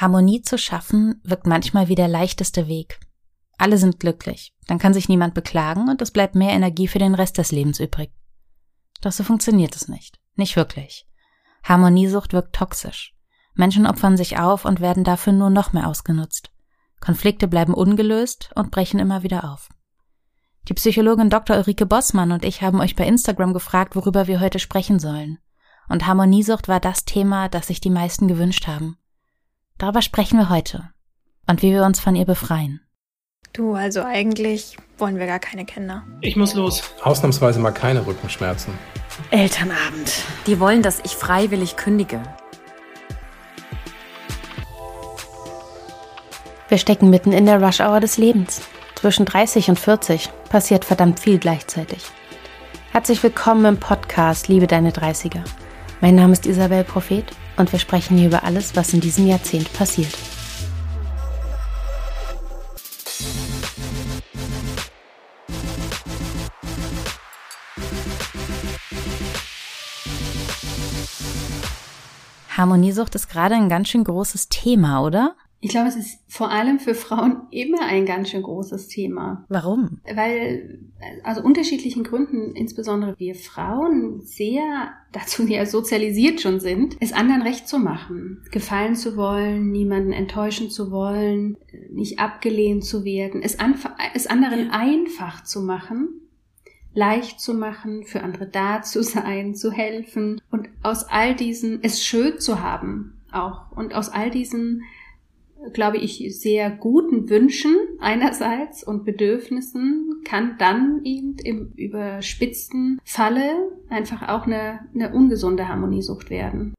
Harmonie 0.00 0.42
zu 0.42 0.58
schaffen 0.58 1.20
wirkt 1.24 1.46
manchmal 1.46 1.88
wie 1.88 1.94
der 1.94 2.08
leichteste 2.08 2.68
Weg. 2.68 3.00
Alle 3.58 3.78
sind 3.78 3.98
glücklich, 3.98 4.54
dann 4.66 4.78
kann 4.78 4.94
sich 4.94 5.08
niemand 5.08 5.34
beklagen 5.34 5.88
und 5.88 6.00
es 6.00 6.12
bleibt 6.12 6.36
mehr 6.36 6.52
Energie 6.52 6.86
für 6.86 7.00
den 7.00 7.14
Rest 7.14 7.38
des 7.38 7.50
Lebens 7.50 7.80
übrig. 7.80 8.12
Doch 9.00 9.12
so 9.12 9.24
funktioniert 9.24 9.74
es 9.74 9.88
nicht. 9.88 10.20
Nicht 10.36 10.54
wirklich. 10.54 11.06
Harmoniesucht 11.64 12.32
wirkt 12.32 12.54
toxisch. 12.54 13.14
Menschen 13.54 13.86
opfern 13.86 14.16
sich 14.16 14.38
auf 14.38 14.64
und 14.64 14.80
werden 14.80 15.02
dafür 15.02 15.32
nur 15.32 15.50
noch 15.50 15.72
mehr 15.72 15.88
ausgenutzt. 15.88 16.52
Konflikte 17.00 17.48
bleiben 17.48 17.74
ungelöst 17.74 18.50
und 18.54 18.70
brechen 18.70 19.00
immer 19.00 19.24
wieder 19.24 19.52
auf. 19.52 19.68
Die 20.68 20.74
Psychologin 20.74 21.30
Dr. 21.30 21.56
Ulrike 21.56 21.86
Bossmann 21.86 22.30
und 22.30 22.44
ich 22.44 22.62
haben 22.62 22.80
euch 22.80 22.94
bei 22.94 23.06
Instagram 23.06 23.52
gefragt, 23.52 23.96
worüber 23.96 24.26
wir 24.26 24.38
heute 24.38 24.58
sprechen 24.58 25.00
sollen. 25.00 25.38
Und 25.88 26.06
Harmoniesucht 26.06 26.68
war 26.68 26.78
das 26.78 27.04
Thema, 27.04 27.48
das 27.48 27.66
sich 27.66 27.80
die 27.80 27.90
meisten 27.90 28.28
gewünscht 28.28 28.66
haben. 28.66 28.98
Darüber 29.78 30.02
sprechen 30.02 30.38
wir 30.40 30.50
heute. 30.50 30.90
Und 31.46 31.62
wie 31.62 31.70
wir 31.72 31.84
uns 31.84 32.00
von 32.00 32.16
ihr 32.16 32.26
befreien. 32.26 32.80
Du, 33.52 33.74
also 33.74 34.02
eigentlich 34.02 34.76
wollen 34.98 35.18
wir 35.18 35.26
gar 35.26 35.38
keine 35.38 35.64
Kinder. 35.64 36.02
Ich 36.20 36.34
muss 36.34 36.54
los. 36.54 36.82
Ausnahmsweise 37.02 37.60
mal 37.60 37.70
keine 37.70 38.04
Rückenschmerzen. 38.04 38.74
Elternabend. 39.30 40.24
Die 40.48 40.58
wollen, 40.58 40.82
dass 40.82 40.98
ich 41.04 41.12
freiwillig 41.12 41.76
kündige. 41.76 42.20
Wir 46.68 46.78
stecken 46.78 47.08
mitten 47.08 47.32
in 47.32 47.46
der 47.46 47.62
Rush-Hour 47.62 48.00
des 48.00 48.18
Lebens. 48.18 48.62
Zwischen 48.96 49.26
30 49.26 49.70
und 49.70 49.78
40 49.78 50.28
passiert 50.50 50.84
verdammt 50.84 51.20
viel 51.20 51.38
gleichzeitig. 51.38 52.04
Herzlich 52.90 53.22
willkommen 53.22 53.64
im 53.64 53.80
Podcast 53.80 54.48
Liebe 54.48 54.66
deine 54.66 54.90
30er. 54.90 55.44
Mein 56.00 56.16
Name 56.16 56.32
ist 56.32 56.46
Isabel 56.46 56.82
Prophet 56.82 57.26
und 57.58 57.72
wir 57.72 57.78
sprechen 57.78 58.16
hier 58.16 58.28
über 58.28 58.44
alles, 58.44 58.76
was 58.76 58.92
in 58.94 59.00
diesem 59.00 59.26
Jahrzehnt 59.26 59.72
passiert. 59.72 60.16
Harmoniesucht 72.56 73.14
ist 73.14 73.28
gerade 73.28 73.54
ein 73.54 73.68
ganz 73.68 73.88
schön 73.88 74.02
großes 74.02 74.48
Thema, 74.48 75.02
oder? 75.02 75.36
Ich 75.60 75.70
glaube, 75.70 75.88
es 75.88 75.96
ist 75.96 76.20
vor 76.28 76.50
allem 76.50 76.78
für 76.78 76.94
Frauen 76.94 77.42
immer 77.50 77.82
ein 77.82 78.06
ganz 78.06 78.30
schön 78.30 78.42
großes 78.42 78.86
Thema. 78.86 79.44
Warum? 79.48 80.00
Weil, 80.14 80.78
also 81.24 81.42
unterschiedlichen 81.42 82.04
Gründen, 82.04 82.54
insbesondere 82.54 83.18
wir 83.18 83.34
Frauen 83.34 84.20
sehr 84.20 84.92
dazu 85.12 85.44
ja 85.44 85.66
sozialisiert 85.66 86.40
schon 86.40 86.60
sind, 86.60 86.96
es 87.00 87.12
anderen 87.12 87.42
recht 87.42 87.66
zu 87.66 87.78
machen, 87.78 88.42
gefallen 88.52 88.94
zu 88.94 89.16
wollen, 89.16 89.72
niemanden 89.72 90.12
enttäuschen 90.12 90.70
zu 90.70 90.92
wollen, 90.92 91.56
nicht 91.90 92.20
abgelehnt 92.20 92.84
zu 92.84 93.04
werden, 93.04 93.42
es, 93.42 93.56
es 94.14 94.26
anderen 94.28 94.70
einfach 94.70 95.42
zu 95.44 95.62
machen 95.62 96.08
leicht 96.94 97.40
zu 97.40 97.54
machen, 97.54 98.02
für 98.04 98.22
andere 98.22 98.46
da 98.46 98.82
zu 98.82 99.04
sein, 99.04 99.54
zu 99.54 99.70
helfen 99.70 100.40
und 100.50 100.68
aus 100.82 101.04
all 101.04 101.36
diesen, 101.36 101.78
es 101.82 102.02
schön 102.02 102.40
zu 102.40 102.60
haben 102.60 103.18
auch 103.32 103.70
und 103.72 103.94
aus 103.94 104.08
all 104.08 104.30
diesen 104.30 104.82
glaube 105.72 105.98
ich, 105.98 106.24
sehr 106.38 106.70
guten 106.70 107.28
Wünschen 107.28 107.74
einerseits 107.98 108.84
und 108.84 109.04
Bedürfnissen 109.04 110.22
kann 110.24 110.56
dann 110.58 111.00
eben 111.04 111.36
im 111.38 111.72
überspitzten 111.76 113.00
Falle 113.04 113.70
einfach 113.88 114.28
auch 114.28 114.46
eine, 114.46 114.80
eine 114.94 115.12
ungesunde 115.12 115.68
Harmoniesucht 115.68 116.30
werden. 116.30 116.74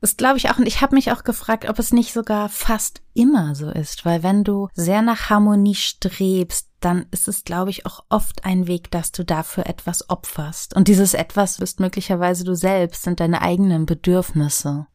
Das 0.00 0.16
glaube 0.16 0.38
ich 0.38 0.48
auch. 0.48 0.58
Und 0.58 0.66
ich 0.66 0.80
habe 0.80 0.94
mich 0.94 1.10
auch 1.10 1.24
gefragt, 1.24 1.68
ob 1.68 1.78
es 1.78 1.92
nicht 1.92 2.12
sogar 2.12 2.48
fast 2.48 3.02
immer 3.14 3.54
so 3.54 3.70
ist. 3.70 4.04
Weil 4.04 4.22
wenn 4.22 4.44
du 4.44 4.68
sehr 4.74 5.02
nach 5.02 5.28
Harmonie 5.28 5.74
strebst, 5.74 6.68
dann 6.80 7.06
ist 7.10 7.26
es, 7.26 7.42
glaube 7.42 7.70
ich, 7.70 7.84
auch 7.84 8.04
oft 8.08 8.44
ein 8.44 8.68
Weg, 8.68 8.90
dass 8.92 9.10
du 9.10 9.24
dafür 9.24 9.66
etwas 9.66 10.08
opferst. 10.08 10.76
Und 10.76 10.86
dieses 10.86 11.14
etwas 11.14 11.58
bist 11.58 11.80
möglicherweise 11.80 12.44
du 12.44 12.54
selbst, 12.54 13.02
sind 13.02 13.18
deine 13.18 13.42
eigenen 13.42 13.86
Bedürfnisse. 13.86 14.86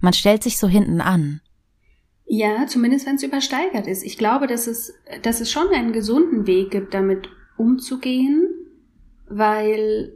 Man 0.00 0.14
stellt 0.14 0.42
sich 0.42 0.58
so 0.58 0.68
hinten 0.68 1.02
an. 1.02 1.42
Ja, 2.30 2.66
zumindest 2.66 3.06
wenn 3.06 3.16
es 3.16 3.22
übersteigert 3.22 3.86
ist. 3.86 4.04
Ich 4.04 4.18
glaube, 4.18 4.46
dass 4.46 4.66
es, 4.66 4.94
dass 5.22 5.40
es 5.40 5.50
schon 5.50 5.68
einen 5.68 5.92
gesunden 5.92 6.46
Weg 6.46 6.70
gibt, 6.70 6.92
damit 6.92 7.28
umzugehen, 7.56 8.48
weil 9.28 10.12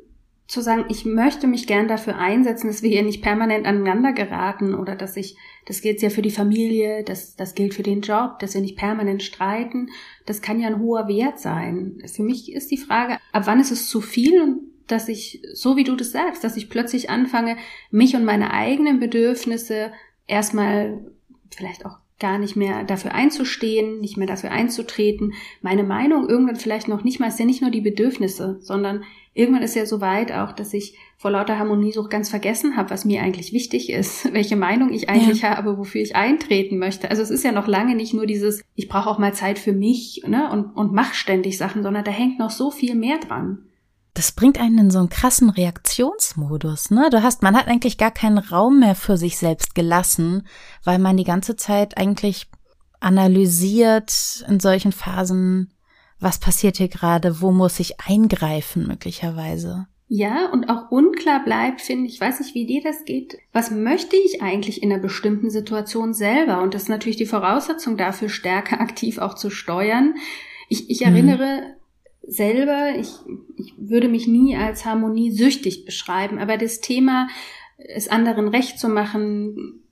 zu 0.47 0.61
sagen, 0.61 0.85
ich 0.91 1.07
möchte 1.07 1.47
mich 1.47 1.67
gern 1.67 1.89
dafür 1.89 2.19
einsetzen, 2.19 2.67
dass 2.67 2.83
wir 2.83 2.91
hier 2.91 3.03
nicht 3.03 3.23
permanent 3.23 3.65
aneinander 3.65 4.13
geraten 4.13 4.75
oder 4.75 4.95
dass 4.95 5.17
ich, 5.17 5.37
das 5.65 5.81
gilt 5.81 6.03
ja 6.03 6.11
für 6.11 6.21
die 6.21 6.31
Familie, 6.31 7.03
das, 7.05 7.37
das 7.37 7.55
gilt 7.55 7.73
für 7.73 7.83
den 7.83 8.03
Job, 8.03 8.39
dass 8.41 8.53
wir 8.53 8.61
nicht 8.61 8.77
permanent 8.77 9.23
streiten, 9.23 9.89
das 10.27 10.43
kann 10.43 10.61
ja 10.61 10.69
ein 10.69 10.81
hoher 10.81 11.09
Wert 11.09 11.41
sein. 11.41 12.03
Für 12.07 12.23
mich 12.23 12.53
ist 12.53 12.71
die 12.71 12.77
Frage, 12.77 13.17
ab 13.33 13.45
wann 13.47 13.61
ist 13.61 13.71
es 13.71 13.89
zu 13.89 14.03
viel 14.03 14.43
und 14.43 14.61
dass 14.87 15.09
ich, 15.09 15.43
so 15.55 15.77
wie 15.77 15.85
du 15.85 15.97
das 15.97 16.13
sagst, 16.13 16.45
dass 16.45 16.59
ich 16.59 16.69
plötzlich 16.69 17.09
anfange, 17.09 17.57
mich 17.91 18.15
und 18.15 18.27
meine 18.27 18.53
eigenen 18.53 19.01
Bedürfnisse 19.01 19.93
erstmal 20.27 21.11
vielleicht 21.55 21.87
auch 21.87 21.99
gar 22.19 22.39
nicht 22.39 22.55
mehr 22.55 22.85
dafür 22.85 23.15
einzustehen, 23.15 24.01
nicht 24.01 24.17
mehr 24.17 24.29
dafür 24.29 24.53
einzutreten, 24.53 25.35
meine 25.61 25.83
Meinung 25.83 26.29
irgendwann 26.29 26.57
vielleicht 26.57 26.87
noch 26.87 27.03
nicht 27.03 27.19
mal, 27.19 27.27
ist 27.27 27.41
ja 27.41 27.45
nicht 27.45 27.63
nur 27.63 27.73
die 27.73 27.81
Bedürfnisse, 27.81 28.59
sondern 28.61 29.03
irgendwann 29.35 29.65
ist 29.65 29.75
ja 29.75 29.87
so 29.87 30.01
weit 30.01 30.31
auch, 30.31 30.53
dass 30.53 30.73
ich 30.73 30.97
vor 31.17 31.33
lauter 31.33 31.59
Harmoniesucht 31.59 32.11
ganz 32.11 32.29
vergessen 32.31 32.77
habe, 32.77 32.91
was 32.91 33.05
mir 33.05 33.23
eigentlich 33.23 33.53
wichtig 33.53 33.91
ist, 33.91 34.33
welche 34.33 34.55
Meinung 34.55 34.93
ich 34.93 35.09
eigentlich 35.09 35.43
ja. 35.43 35.57
habe, 35.57 35.79
wofür 35.79 36.01
ich 36.01 36.15
eintreten 36.15 36.79
möchte. 36.79 37.11
Also 37.11 37.23
es 37.23 37.31
ist 37.31 37.45
ja 37.45 37.51
noch 37.51 37.67
lange 37.67 37.97
nicht 37.97 38.15
nur 38.15 38.27
dieses, 38.27 38.63
ich 38.77 38.89
brauche 38.89 39.11
auch 39.11 39.19
mal 39.19 39.35
Zeit 39.35 39.59
für 39.59 39.73
mich 39.73 40.23
ne, 40.27 40.49
und, 40.53 40.67
und 40.77 40.93
mach 40.93 41.15
ständig 41.15 41.59
Sachen, 41.59 41.83
sondern 41.83 42.05
da 42.05 42.13
hängt 42.13 42.39
noch 42.39 42.51
so 42.51 42.71
viel 42.71 42.95
mehr 42.95 43.19
dran 43.19 43.65
das 44.15 44.33
bringt 44.33 44.61
einen 44.61 44.79
in 44.79 44.91
so 44.91 44.99
einen 44.99 45.09
krassen 45.09 45.49
Reaktionsmodus, 45.49 46.91
ne? 46.91 47.09
Du 47.11 47.23
hast, 47.23 47.43
man 47.43 47.57
hat 47.57 47.67
eigentlich 47.67 47.97
gar 47.97 48.11
keinen 48.11 48.39
Raum 48.39 48.81
mehr 48.81 48.95
für 48.95 49.17
sich 49.17 49.39
selbst 49.39 49.75
gelassen, 49.75 50.47
weil 50.85 50.99
man 50.99 51.17
die 51.17 51.25
ganze 51.25 51.57
Zeit 51.57 51.97
eigentlich 51.97 52.49
analysiert 53.01 54.45
in 54.49 54.61
solchen 54.61 54.93
Phasen, 54.93 55.73
was 56.21 56.39
passiert 56.39 56.77
hier 56.77 56.89
gerade, 56.89 57.41
wo 57.41 57.53
muss 57.53 57.81
ich 57.81 58.01
eingreifen 58.01 58.87
möglicherweise. 58.87 59.87
Ja, 60.09 60.51
und 60.53 60.69
auch 60.69 60.91
unklar 60.91 61.43
bleibt, 61.43 61.81
finde 61.81 62.07
ich, 62.07 62.21
weiß 62.21 62.41
nicht, 62.41 62.55
wie 62.55 62.67
dir 62.67 62.83
das 62.83 63.07
geht. 63.07 63.39
Was 63.55 63.71
möchte 63.71 64.15
ich 64.15 64.43
eigentlich 64.43 64.83
in 64.83 64.93
einer 64.93 65.01
bestimmten 65.01 65.49
Situation 65.49 66.13
selber? 66.13 66.61
Und 66.61 66.75
das 66.75 66.83
ist 66.83 66.89
natürlich 66.91 67.17
die 67.17 67.25
Voraussetzung 67.25 67.97
dafür, 67.97 68.29
stärker 68.29 68.79
aktiv 68.79 69.17
auch 69.17 69.35
zu 69.35 69.49
steuern. 69.49 70.15
Ich, 70.69 70.91
ich 70.91 71.03
erinnere 71.03 71.63
mhm 71.63 71.82
selber, 72.23 72.95
ich, 72.99 73.11
ich 73.57 73.75
würde 73.77 74.09
mich 74.09 74.27
nie 74.27 74.57
als 74.57 74.85
harmoniesüchtig 74.85 75.85
beschreiben, 75.85 76.39
aber 76.39 76.57
das 76.57 76.81
Thema, 76.81 77.29
es 77.77 78.09
anderen 78.09 78.49
recht 78.49 78.79
zu 78.79 78.89
machen, 78.89 79.83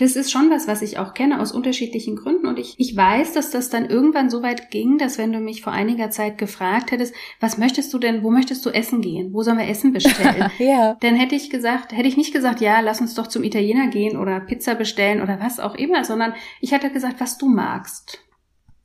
das 0.00 0.14
ist 0.14 0.30
schon 0.30 0.50
was, 0.50 0.68
was 0.68 0.82
ich 0.82 0.98
auch 0.98 1.12
kenne 1.12 1.40
aus 1.40 1.52
unterschiedlichen 1.52 2.16
Gründen. 2.16 2.46
Und 2.46 2.58
ich, 2.58 2.74
ich 2.78 2.96
weiß, 2.96 3.32
dass 3.32 3.50
das 3.50 3.68
dann 3.68 3.90
irgendwann 3.90 4.30
so 4.30 4.42
weit 4.42 4.70
ging, 4.70 4.96
dass 4.96 5.18
wenn 5.18 5.32
du 5.32 5.40
mich 5.40 5.62
vor 5.62 5.72
einiger 5.72 6.10
Zeit 6.10 6.38
gefragt 6.38 6.92
hättest, 6.92 7.14
was 7.40 7.58
möchtest 7.58 7.92
du 7.92 7.98
denn, 7.98 8.22
wo 8.22 8.30
möchtest 8.30 8.64
du 8.64 8.70
essen 8.70 9.00
gehen? 9.00 9.32
Wo 9.32 9.42
sollen 9.42 9.58
wir 9.58 9.68
Essen 9.68 9.92
bestellen? 9.92 10.50
ja. 10.58 10.96
Dann 11.00 11.16
hätte 11.16 11.34
ich 11.34 11.50
gesagt, 11.50 11.92
hätte 11.92 12.08
ich 12.08 12.16
nicht 12.16 12.32
gesagt, 12.32 12.60
ja, 12.60 12.80
lass 12.80 13.00
uns 13.00 13.14
doch 13.14 13.26
zum 13.26 13.42
Italiener 13.42 13.88
gehen 13.88 14.16
oder 14.16 14.40
Pizza 14.40 14.74
bestellen 14.76 15.20
oder 15.20 15.40
was 15.40 15.58
auch 15.58 15.74
immer, 15.74 16.04
sondern 16.04 16.32
ich 16.60 16.72
hätte 16.72 16.90
gesagt, 16.90 17.20
was 17.20 17.36
du 17.36 17.46
magst. 17.46 18.20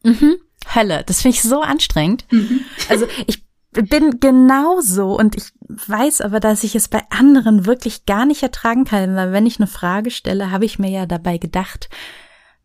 Mhm. 0.03 0.37
Hölle. 0.73 1.03
Das 1.05 1.21
finde 1.21 1.35
ich 1.35 1.43
so 1.43 1.61
anstrengend. 1.61 2.25
Mhm. 2.31 2.61
Also 2.89 3.07
ich 3.27 3.43
bin 3.71 4.19
genauso 4.19 5.17
und 5.17 5.35
ich 5.35 5.51
weiß 5.67 6.21
aber, 6.21 6.39
dass 6.39 6.63
ich 6.63 6.75
es 6.75 6.87
bei 6.87 7.01
anderen 7.09 7.65
wirklich 7.65 8.05
gar 8.05 8.25
nicht 8.25 8.43
ertragen 8.43 8.85
kann, 8.85 9.15
weil 9.15 9.31
wenn 9.31 9.45
ich 9.45 9.59
eine 9.59 9.67
Frage 9.67 10.11
stelle, 10.11 10.51
habe 10.51 10.65
ich 10.65 10.79
mir 10.79 10.89
ja 10.89 11.05
dabei 11.05 11.37
gedacht, 11.37 11.89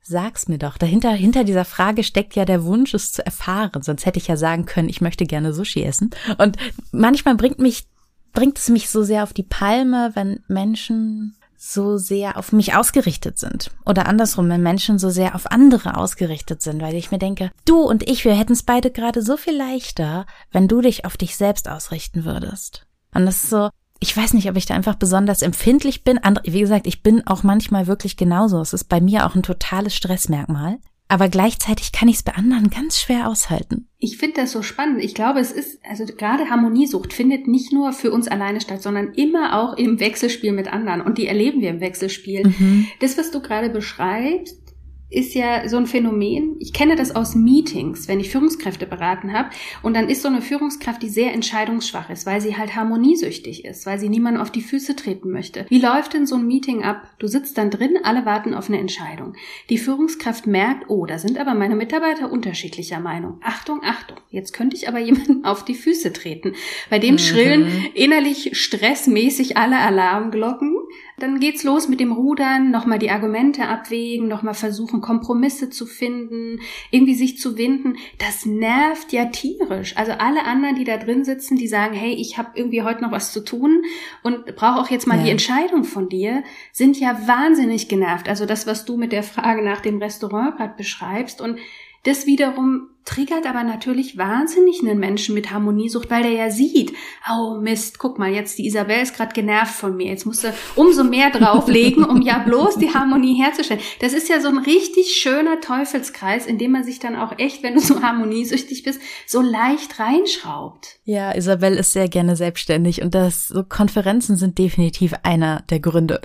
sag's 0.02 0.48
mir 0.48 0.58
doch. 0.58 0.78
Dahinter, 0.78 1.10
hinter 1.12 1.44
dieser 1.44 1.64
Frage 1.64 2.02
steckt 2.02 2.34
ja 2.34 2.44
der 2.44 2.64
Wunsch, 2.64 2.94
es 2.94 3.12
zu 3.12 3.24
erfahren. 3.24 3.82
Sonst 3.82 4.06
hätte 4.06 4.18
ich 4.18 4.28
ja 4.28 4.36
sagen 4.36 4.66
können, 4.66 4.88
ich 4.88 5.00
möchte 5.00 5.26
gerne 5.26 5.52
Sushi 5.52 5.82
essen. 5.82 6.10
Und 6.38 6.56
manchmal 6.92 7.36
bringt 7.36 7.58
mich, 7.58 7.86
bringt 8.32 8.58
es 8.58 8.68
mich 8.68 8.88
so 8.88 9.02
sehr 9.02 9.22
auf 9.22 9.32
die 9.32 9.42
Palme, 9.42 10.10
wenn 10.14 10.40
Menschen 10.48 11.37
so 11.58 11.98
sehr 11.98 12.38
auf 12.38 12.52
mich 12.52 12.74
ausgerichtet 12.74 13.38
sind. 13.38 13.70
Oder 13.84 14.06
andersrum, 14.06 14.48
wenn 14.48 14.62
Menschen 14.62 14.98
so 14.98 15.10
sehr 15.10 15.34
auf 15.34 15.50
andere 15.50 15.96
ausgerichtet 15.96 16.62
sind, 16.62 16.80
weil 16.80 16.94
ich 16.94 17.10
mir 17.10 17.18
denke, 17.18 17.50
du 17.64 17.80
und 17.80 18.08
ich, 18.08 18.24
wir 18.24 18.34
hätten 18.34 18.52
es 18.52 18.62
beide 18.62 18.90
gerade 18.90 19.22
so 19.22 19.36
viel 19.36 19.56
leichter, 19.56 20.24
wenn 20.52 20.68
du 20.68 20.80
dich 20.80 21.04
auf 21.04 21.16
dich 21.16 21.36
selbst 21.36 21.68
ausrichten 21.68 22.24
würdest. 22.24 22.86
Und 23.12 23.26
das 23.26 23.42
ist 23.42 23.50
so, 23.50 23.70
ich 24.00 24.16
weiß 24.16 24.34
nicht, 24.34 24.48
ob 24.48 24.56
ich 24.56 24.66
da 24.66 24.74
einfach 24.74 24.94
besonders 24.94 25.42
empfindlich 25.42 26.04
bin. 26.04 26.20
Wie 26.44 26.60
gesagt, 26.60 26.86
ich 26.86 27.02
bin 27.02 27.26
auch 27.26 27.42
manchmal 27.42 27.88
wirklich 27.88 28.16
genauso. 28.16 28.60
Es 28.60 28.72
ist 28.72 28.84
bei 28.84 29.00
mir 29.00 29.26
auch 29.26 29.34
ein 29.34 29.42
totales 29.42 29.96
Stressmerkmal 29.96 30.78
aber 31.08 31.28
gleichzeitig 31.28 31.92
kann 31.92 32.08
ich 32.08 32.16
es 32.16 32.22
bei 32.22 32.34
anderen 32.34 32.70
ganz 32.70 33.00
schwer 33.00 33.28
aushalten. 33.28 33.88
Ich 33.98 34.18
finde 34.18 34.42
das 34.42 34.52
so 34.52 34.62
spannend. 34.62 35.02
Ich 35.02 35.14
glaube, 35.14 35.40
es 35.40 35.50
ist, 35.50 35.80
also 35.88 36.04
gerade 36.04 36.50
Harmoniesucht 36.50 37.12
findet 37.12 37.48
nicht 37.48 37.72
nur 37.72 37.92
für 37.92 38.12
uns 38.12 38.28
alleine 38.28 38.60
statt, 38.60 38.82
sondern 38.82 39.14
immer 39.14 39.58
auch 39.58 39.76
im 39.76 39.98
Wechselspiel 40.00 40.52
mit 40.52 40.72
anderen. 40.72 41.00
Und 41.00 41.18
die 41.18 41.26
erleben 41.26 41.62
wir 41.62 41.70
im 41.70 41.80
Wechselspiel. 41.80 42.46
Mhm. 42.46 42.86
Das, 43.00 43.16
was 43.16 43.30
du 43.30 43.40
gerade 43.40 43.70
beschreibst, 43.70 44.67
ist 45.10 45.34
ja 45.34 45.68
so 45.68 45.78
ein 45.78 45.86
Phänomen. 45.86 46.56
Ich 46.58 46.72
kenne 46.72 46.94
das 46.94 47.14
aus 47.14 47.34
Meetings, 47.34 48.08
wenn 48.08 48.20
ich 48.20 48.30
Führungskräfte 48.30 48.86
beraten 48.86 49.32
habe. 49.32 49.50
Und 49.82 49.94
dann 49.94 50.08
ist 50.08 50.22
so 50.22 50.28
eine 50.28 50.42
Führungskraft, 50.42 51.02
die 51.02 51.08
sehr 51.08 51.32
entscheidungsschwach 51.32 52.10
ist, 52.10 52.26
weil 52.26 52.40
sie 52.40 52.56
halt 52.56 52.76
harmoniesüchtig 52.76 53.64
ist, 53.64 53.86
weil 53.86 53.98
sie 53.98 54.08
niemandem 54.08 54.42
auf 54.42 54.50
die 54.50 54.60
Füße 54.60 54.96
treten 54.96 55.30
möchte. 55.30 55.64
Wie 55.70 55.80
läuft 55.80 56.12
denn 56.12 56.26
so 56.26 56.36
ein 56.36 56.46
Meeting 56.46 56.82
ab? 56.84 57.02
Du 57.18 57.26
sitzt 57.26 57.56
dann 57.56 57.70
drin, 57.70 57.98
alle 58.02 58.26
warten 58.26 58.54
auf 58.54 58.68
eine 58.68 58.78
Entscheidung. 58.78 59.34
Die 59.70 59.78
Führungskraft 59.78 60.46
merkt, 60.46 60.88
oh, 60.88 61.06
da 61.06 61.18
sind 61.18 61.38
aber 61.38 61.54
meine 61.54 61.76
Mitarbeiter 61.76 62.30
unterschiedlicher 62.30 63.00
Meinung. 63.00 63.40
Achtung, 63.42 63.80
Achtung, 63.84 64.18
jetzt 64.30 64.52
könnte 64.52 64.76
ich 64.76 64.88
aber 64.88 64.98
jemanden 65.08 65.44
auf 65.44 65.64
die 65.64 65.74
Füße 65.74 66.12
treten. 66.12 66.52
Bei 66.90 66.98
dem 66.98 67.14
mhm. 67.14 67.18
schrillen 67.18 67.86
innerlich 67.94 68.50
stressmäßig 68.58 69.56
alle 69.56 69.78
Alarmglocken. 69.78 70.77
Dann 71.18 71.40
geht's 71.40 71.64
los 71.64 71.88
mit 71.88 72.00
dem 72.00 72.12
Rudern, 72.12 72.70
nochmal 72.70 72.98
die 72.98 73.10
Argumente 73.10 73.66
abwägen, 73.66 74.28
nochmal 74.28 74.54
versuchen, 74.54 75.00
Kompromisse 75.00 75.70
zu 75.70 75.86
finden, 75.86 76.60
irgendwie 76.90 77.14
sich 77.14 77.38
zu 77.38 77.56
winden. 77.58 77.96
Das 78.18 78.46
nervt 78.46 79.12
ja 79.12 79.26
tierisch. 79.26 79.96
Also 79.96 80.12
alle 80.12 80.44
anderen, 80.44 80.76
die 80.76 80.84
da 80.84 80.96
drin 80.96 81.24
sitzen, 81.24 81.56
die 81.56 81.68
sagen, 81.68 81.94
hey, 81.94 82.12
ich 82.12 82.38
habe 82.38 82.50
irgendwie 82.54 82.82
heute 82.82 83.02
noch 83.02 83.10
was 83.10 83.32
zu 83.32 83.44
tun 83.44 83.82
und 84.22 84.44
brauche 84.56 84.80
auch 84.80 84.90
jetzt 84.90 85.06
mal 85.06 85.18
ja. 85.18 85.24
die 85.24 85.30
Entscheidung 85.30 85.84
von 85.84 86.08
dir, 86.08 86.44
sind 86.72 86.98
ja 86.98 87.26
wahnsinnig 87.26 87.88
genervt. 87.88 88.28
Also 88.28 88.46
das, 88.46 88.66
was 88.66 88.84
du 88.84 88.96
mit 88.96 89.12
der 89.12 89.22
Frage 89.22 89.62
nach 89.62 89.80
dem 89.80 89.98
Restaurant 89.98 90.56
gerade 90.56 90.74
beschreibst 90.76 91.40
und 91.40 91.58
das 92.08 92.26
wiederum 92.26 92.88
triggert 93.04 93.46
aber 93.46 93.64
natürlich 93.64 94.18
wahnsinnig 94.18 94.80
einen 94.80 94.98
Menschen 94.98 95.34
mit 95.34 95.50
Harmoniesucht, 95.50 96.10
weil 96.10 96.22
der 96.22 96.32
ja 96.32 96.50
sieht, 96.50 96.92
oh 97.30 97.58
Mist, 97.58 97.98
guck 97.98 98.18
mal, 98.18 98.30
jetzt 98.30 98.58
die 98.58 98.66
Isabel 98.66 99.00
ist 99.00 99.16
gerade 99.16 99.32
genervt 99.32 99.74
von 99.74 99.96
mir, 99.96 100.08
jetzt 100.08 100.26
musst 100.26 100.44
du 100.44 100.52
umso 100.74 101.04
mehr 101.04 101.30
drauflegen, 101.30 102.04
um 102.04 102.20
ja 102.20 102.38
bloß 102.38 102.76
die 102.76 102.92
Harmonie 102.92 103.42
herzustellen. 103.42 103.80
Das 104.00 104.12
ist 104.12 104.28
ja 104.28 104.40
so 104.40 104.48
ein 104.48 104.58
richtig 104.58 105.16
schöner 105.16 105.60
Teufelskreis, 105.60 106.46
in 106.46 106.58
dem 106.58 106.72
man 106.72 106.84
sich 106.84 106.98
dann 106.98 107.16
auch 107.16 107.38
echt, 107.38 107.62
wenn 107.62 107.74
du 107.74 107.80
so 107.80 108.02
harmoniesüchtig 108.02 108.82
bist, 108.82 109.00
so 109.26 109.40
leicht 109.40 109.98
reinschraubt. 109.98 110.98
Ja, 111.04 111.34
Isabel 111.34 111.74
ist 111.74 111.92
sehr 111.92 112.08
gerne 112.08 112.36
selbstständig 112.36 113.00
und 113.00 113.14
das 113.14 113.48
so 113.48 113.64
Konferenzen 113.64 114.36
sind 114.36 114.58
definitiv 114.58 115.14
einer 115.22 115.62
der 115.70 115.80
Gründe. 115.80 116.20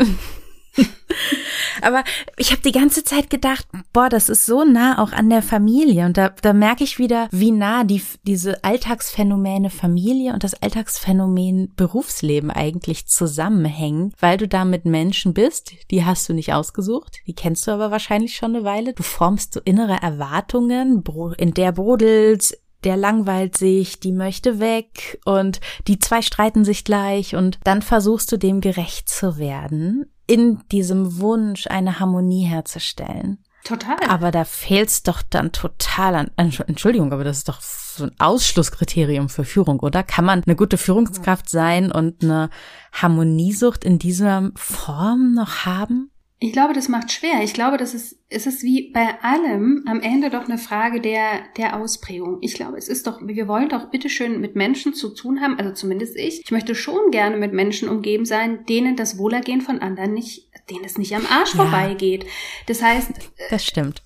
Aber 1.81 2.03
ich 2.37 2.51
habe 2.51 2.61
die 2.61 2.71
ganze 2.71 3.03
Zeit 3.03 3.29
gedacht, 3.29 3.67
boah, 3.91 4.09
das 4.09 4.29
ist 4.29 4.45
so 4.45 4.63
nah 4.63 5.01
auch 5.01 5.11
an 5.11 5.29
der 5.29 5.41
Familie. 5.41 6.05
Und 6.05 6.17
da, 6.17 6.29
da 6.29 6.53
merke 6.53 6.83
ich 6.83 6.99
wieder, 6.99 7.27
wie 7.31 7.51
nah 7.51 7.83
die, 7.83 8.01
diese 8.23 8.63
Alltagsphänomene 8.63 9.69
Familie 9.69 10.33
und 10.33 10.43
das 10.43 10.55
Alltagsphänomen 10.55 11.73
Berufsleben 11.75 12.51
eigentlich 12.51 13.07
zusammenhängen, 13.07 14.13
weil 14.19 14.37
du 14.37 14.47
da 14.47 14.65
mit 14.65 14.85
Menschen 14.85 15.33
bist, 15.33 15.73
die 15.91 16.05
hast 16.05 16.29
du 16.29 16.33
nicht 16.33 16.53
ausgesucht, 16.53 17.19
die 17.27 17.33
kennst 17.33 17.67
du 17.67 17.71
aber 17.71 17.91
wahrscheinlich 17.91 18.35
schon 18.35 18.55
eine 18.55 18.65
Weile. 18.65 18.93
Du 18.93 19.03
formst 19.03 19.53
so 19.53 19.61
innere 19.63 20.01
Erwartungen, 20.01 21.03
in 21.37 21.53
der 21.53 21.71
brodelt 21.71 22.57
der 22.83 22.97
langweilt 22.97 23.55
sich, 23.57 24.01
die 24.01 24.11
möchte 24.11 24.59
weg 24.59 25.21
und 25.23 25.61
die 25.87 25.99
zwei 25.99 26.21
streiten 26.21 26.65
sich 26.65 26.83
gleich 26.83 27.33
und 27.33 27.59
dann 27.63 27.81
versuchst 27.81 28.29
du 28.31 28.37
dem 28.37 28.59
gerecht 28.59 29.07
zu 29.07 29.37
werden 29.37 30.12
in 30.33 30.67
diesem 30.71 31.19
Wunsch 31.19 31.67
eine 31.67 31.99
Harmonie 31.99 32.45
herzustellen. 32.45 33.37
Total. 33.63 33.97
Aber 34.09 34.31
da 34.31 34.45
fehlt's 34.45 35.03
doch 35.03 35.21
dann 35.21 35.51
total 35.51 36.15
an, 36.15 36.31
Entschuldigung, 36.35 37.13
aber 37.13 37.23
das 37.23 37.37
ist 37.37 37.49
doch 37.49 37.61
so 37.61 38.05
ein 38.05 38.11
Ausschlusskriterium 38.17 39.29
für 39.29 39.45
Führung, 39.45 39.79
oder? 39.79 40.01
Kann 40.01 40.25
man 40.25 40.43
eine 40.43 40.55
gute 40.55 40.79
Führungskraft 40.79 41.47
sein 41.49 41.91
und 41.91 42.23
eine 42.23 42.49
Harmoniesucht 42.93 43.85
in 43.85 43.99
dieser 43.99 44.49
Form 44.55 45.35
noch 45.35 45.65
haben? 45.65 46.09
Ich 46.43 46.51
glaube, 46.51 46.73
das 46.73 46.89
macht 46.89 47.09
schwer. 47.09 47.41
Ich 47.41 47.53
glaube, 47.53 47.77
das 47.77 47.93
ist, 47.93 48.17
es 48.27 48.45
ist 48.47 48.63
wie 48.63 48.91
bei 48.91 49.17
allem 49.21 49.85
am 49.87 50.01
Ende 50.01 50.29
doch 50.29 50.43
eine 50.43 50.57
Frage 50.57 50.99
der, 50.99 51.39
der 51.55 51.79
Ausprägung. 51.79 52.39
Ich 52.41 52.53
glaube, 52.53 52.77
es 52.77 52.89
ist 52.89 53.07
doch, 53.07 53.21
wir 53.21 53.47
wollen 53.47 53.69
doch 53.69 53.91
bitteschön 53.91 54.41
mit 54.41 54.53
Menschen 54.53 54.93
zu 54.93 55.15
tun 55.15 55.39
haben, 55.39 55.57
also 55.57 55.71
zumindest 55.71 56.17
ich. 56.17 56.41
Ich 56.43 56.51
möchte 56.51 56.75
schon 56.75 57.11
gerne 57.11 57.37
mit 57.37 57.53
Menschen 57.53 57.87
umgeben 57.87 58.25
sein, 58.25 58.65
denen 58.65 58.97
das 58.97 59.17
Wohlergehen 59.17 59.61
von 59.61 59.79
anderen 59.79 60.13
nicht, 60.13 60.49
denen 60.69 60.83
es 60.83 60.97
nicht 60.97 61.15
am 61.15 61.25
Arsch 61.27 61.55
ja. 61.55 61.61
vorbeigeht. 61.63 62.25
Das 62.67 62.81
heißt. 62.81 63.11
Das 63.49 63.65
stimmt. 63.65 64.03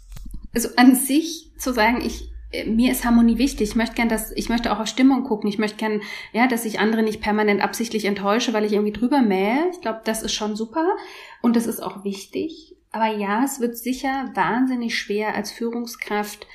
Also 0.54 0.69
an 0.75 0.94
sich 0.94 1.54
zu 1.57 1.74
sagen, 1.74 2.04
ich, 2.06 2.30
mir 2.65 2.91
ist 2.91 3.03
Harmonie 3.03 3.38
wichtig. 3.38 3.69
Ich 3.69 3.75
möchte 3.75 3.95
gern, 3.95 4.09
dass 4.09 4.31
ich 4.31 4.49
möchte 4.49 4.71
auch 4.71 4.79
auf 4.79 4.88
Stimmung 4.88 5.23
gucken. 5.23 5.49
Ich 5.49 5.57
möchte 5.57 5.77
gern, 5.77 6.01
ja, 6.31 6.47
dass 6.47 6.65
ich 6.65 6.79
andere 6.79 7.03
nicht 7.03 7.21
permanent 7.21 7.61
absichtlich 7.61 8.05
enttäusche, 8.05 8.53
weil 8.53 8.65
ich 8.65 8.73
irgendwie 8.73 8.94
drüber 8.94 9.21
mähe. 9.21 9.69
Ich 9.71 9.81
glaube, 9.81 10.01
das 10.05 10.23
ist 10.23 10.33
schon 10.33 10.55
super 10.55 10.85
und 11.41 11.55
das 11.55 11.67
ist 11.67 11.81
auch 11.81 12.03
wichtig. 12.03 12.75
Aber 12.91 13.07
ja, 13.07 13.44
es 13.44 13.59
wird 13.59 13.77
sicher 13.77 14.31
wahnsinnig 14.33 14.97
schwer 14.97 15.35
als 15.35 15.51
Führungskraft, 15.51 16.47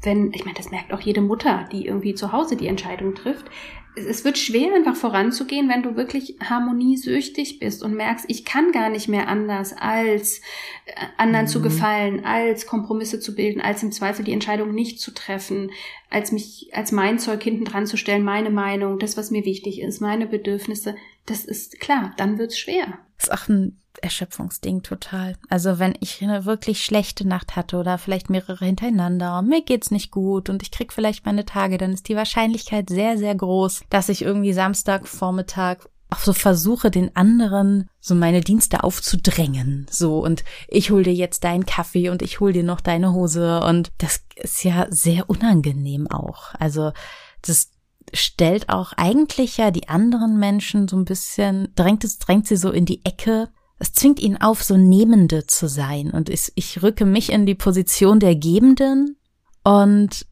wenn, 0.00 0.32
ich 0.32 0.44
meine, 0.44 0.56
das 0.56 0.70
merkt 0.70 0.92
auch 0.92 1.00
jede 1.00 1.20
Mutter, 1.20 1.68
die 1.70 1.86
irgendwie 1.86 2.14
zu 2.14 2.32
Hause 2.32 2.56
die 2.56 2.66
Entscheidung 2.66 3.14
trifft, 3.14 3.46
es 3.94 4.24
wird 4.24 4.38
schwer, 4.38 4.74
einfach 4.74 4.96
voranzugehen, 4.96 5.68
wenn 5.68 5.82
du 5.82 5.96
wirklich 5.96 6.36
harmoniesüchtig 6.42 7.58
bist 7.58 7.82
und 7.82 7.94
merkst, 7.94 8.24
ich 8.28 8.44
kann 8.44 8.72
gar 8.72 8.88
nicht 8.88 9.08
mehr 9.08 9.28
anders, 9.28 9.74
als 9.76 10.38
äh, 10.86 10.92
anderen 11.18 11.44
mhm. 11.46 11.50
zu 11.50 11.60
gefallen, 11.60 12.24
als 12.24 12.66
Kompromisse 12.66 13.20
zu 13.20 13.34
bilden, 13.34 13.60
als 13.60 13.82
im 13.82 13.92
Zweifel 13.92 14.24
die 14.24 14.32
Entscheidung 14.32 14.72
nicht 14.74 15.00
zu 15.00 15.12
treffen, 15.12 15.70
als 16.08 16.32
mich, 16.32 16.70
als 16.72 16.90
mein 16.90 17.18
Zeug 17.18 17.42
hinten 17.42 17.64
dran 17.64 17.86
zu 17.86 17.96
stellen, 17.96 18.24
meine 18.24 18.50
Meinung, 18.50 18.98
das, 18.98 19.16
was 19.16 19.30
mir 19.30 19.44
wichtig 19.44 19.80
ist, 19.80 20.00
meine 20.00 20.26
Bedürfnisse. 20.26 20.96
Das 21.26 21.44
ist 21.44 21.78
klar, 21.78 22.14
dann 22.16 22.38
wird's 22.38 22.58
schwer. 22.58 22.98
Das 23.18 23.28
ist 23.28 23.32
auch 23.32 23.48
ein 23.48 23.78
Erschöpfungsding 23.98 24.82
total. 24.82 25.36
Also 25.48 25.78
wenn 25.78 25.94
ich 26.00 26.22
eine 26.22 26.44
wirklich 26.44 26.84
schlechte 26.84 27.26
Nacht 27.26 27.56
hatte 27.56 27.76
oder 27.76 27.98
vielleicht 27.98 28.30
mehrere 28.30 28.64
hintereinander 28.64 29.42
mir 29.42 29.62
geht's 29.62 29.90
nicht 29.90 30.10
gut 30.10 30.48
und 30.48 30.62
ich 30.62 30.70
krieg 30.70 30.92
vielleicht 30.92 31.26
meine 31.26 31.44
Tage, 31.44 31.78
dann 31.78 31.92
ist 31.92 32.08
die 32.08 32.16
Wahrscheinlichkeit 32.16 32.88
sehr, 32.88 33.18
sehr 33.18 33.34
groß, 33.34 33.82
dass 33.90 34.08
ich 34.08 34.22
irgendwie 34.22 34.52
Samstag 34.52 35.06
Vormittag 35.06 35.88
auch 36.12 36.18
so 36.18 36.32
versuche, 36.32 36.90
den 36.90 37.16
anderen 37.16 37.88
so 38.00 38.14
meine 38.14 38.42
Dienste 38.42 38.84
aufzudrängen. 38.84 39.86
So, 39.90 40.18
und 40.18 40.44
ich 40.68 40.90
hol 40.90 41.02
dir 41.02 41.14
jetzt 41.14 41.44
deinen 41.44 41.66
Kaffee 41.66 42.10
und 42.10 42.22
ich 42.22 42.40
hol 42.40 42.52
dir 42.52 42.64
noch 42.64 42.80
deine 42.80 43.12
Hose. 43.12 43.60
Und 43.60 43.90
das 43.98 44.20
ist 44.36 44.62
ja 44.62 44.86
sehr 44.90 45.30
unangenehm 45.30 46.10
auch. 46.10 46.54
Also, 46.58 46.92
das 47.40 47.70
stellt 48.12 48.68
auch 48.68 48.92
eigentlich 48.94 49.56
ja 49.56 49.70
die 49.70 49.88
anderen 49.88 50.38
Menschen 50.38 50.86
so 50.86 50.96
ein 50.96 51.04
bisschen, 51.04 51.68
drängt 51.74 52.04
es, 52.04 52.18
drängt 52.18 52.46
sie 52.46 52.56
so 52.56 52.70
in 52.70 52.84
die 52.84 53.04
Ecke 53.04 53.48
es 53.82 53.92
zwingt 53.92 54.20
ihn 54.20 54.36
auf, 54.36 54.62
so 54.62 54.76
Nehmende 54.76 55.46
zu 55.46 55.68
sein. 55.68 56.10
Und 56.12 56.30
ich, 56.30 56.52
ich 56.54 56.82
rücke 56.82 57.04
mich 57.04 57.32
in 57.32 57.46
die 57.46 57.56
Position 57.56 58.20
der 58.20 58.36
Gebenden 58.36 59.16
und 59.64 60.26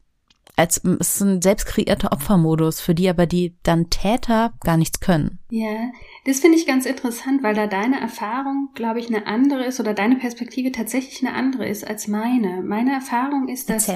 als 0.55 0.77
es 0.83 1.15
ist 1.15 1.21
ein 1.21 1.41
selbst 1.41 1.65
kreierter 1.65 2.11
Opfermodus, 2.11 2.81
für 2.81 2.93
die 2.93 3.09
aber 3.09 3.25
die 3.25 3.55
dann 3.63 3.89
Täter 3.89 4.53
gar 4.63 4.77
nichts 4.77 4.99
können. 4.99 5.39
Ja, 5.49 5.91
das 6.25 6.39
finde 6.39 6.57
ich 6.57 6.67
ganz 6.67 6.85
interessant, 6.85 7.41
weil 7.41 7.55
da 7.55 7.67
deine 7.67 7.99
Erfahrung, 7.99 8.69
glaube 8.75 8.99
ich, 8.99 9.07
eine 9.07 9.27
andere 9.27 9.65
ist 9.65 9.79
oder 9.79 9.93
deine 9.93 10.17
Perspektive 10.17 10.71
tatsächlich 10.71 11.25
eine 11.25 11.35
andere 11.35 11.67
ist 11.67 11.87
als 11.87 12.07
meine. 12.07 12.61
Meine 12.61 12.93
Erfahrung 12.93 13.47
ist, 13.47 13.69
dass. 13.69 13.89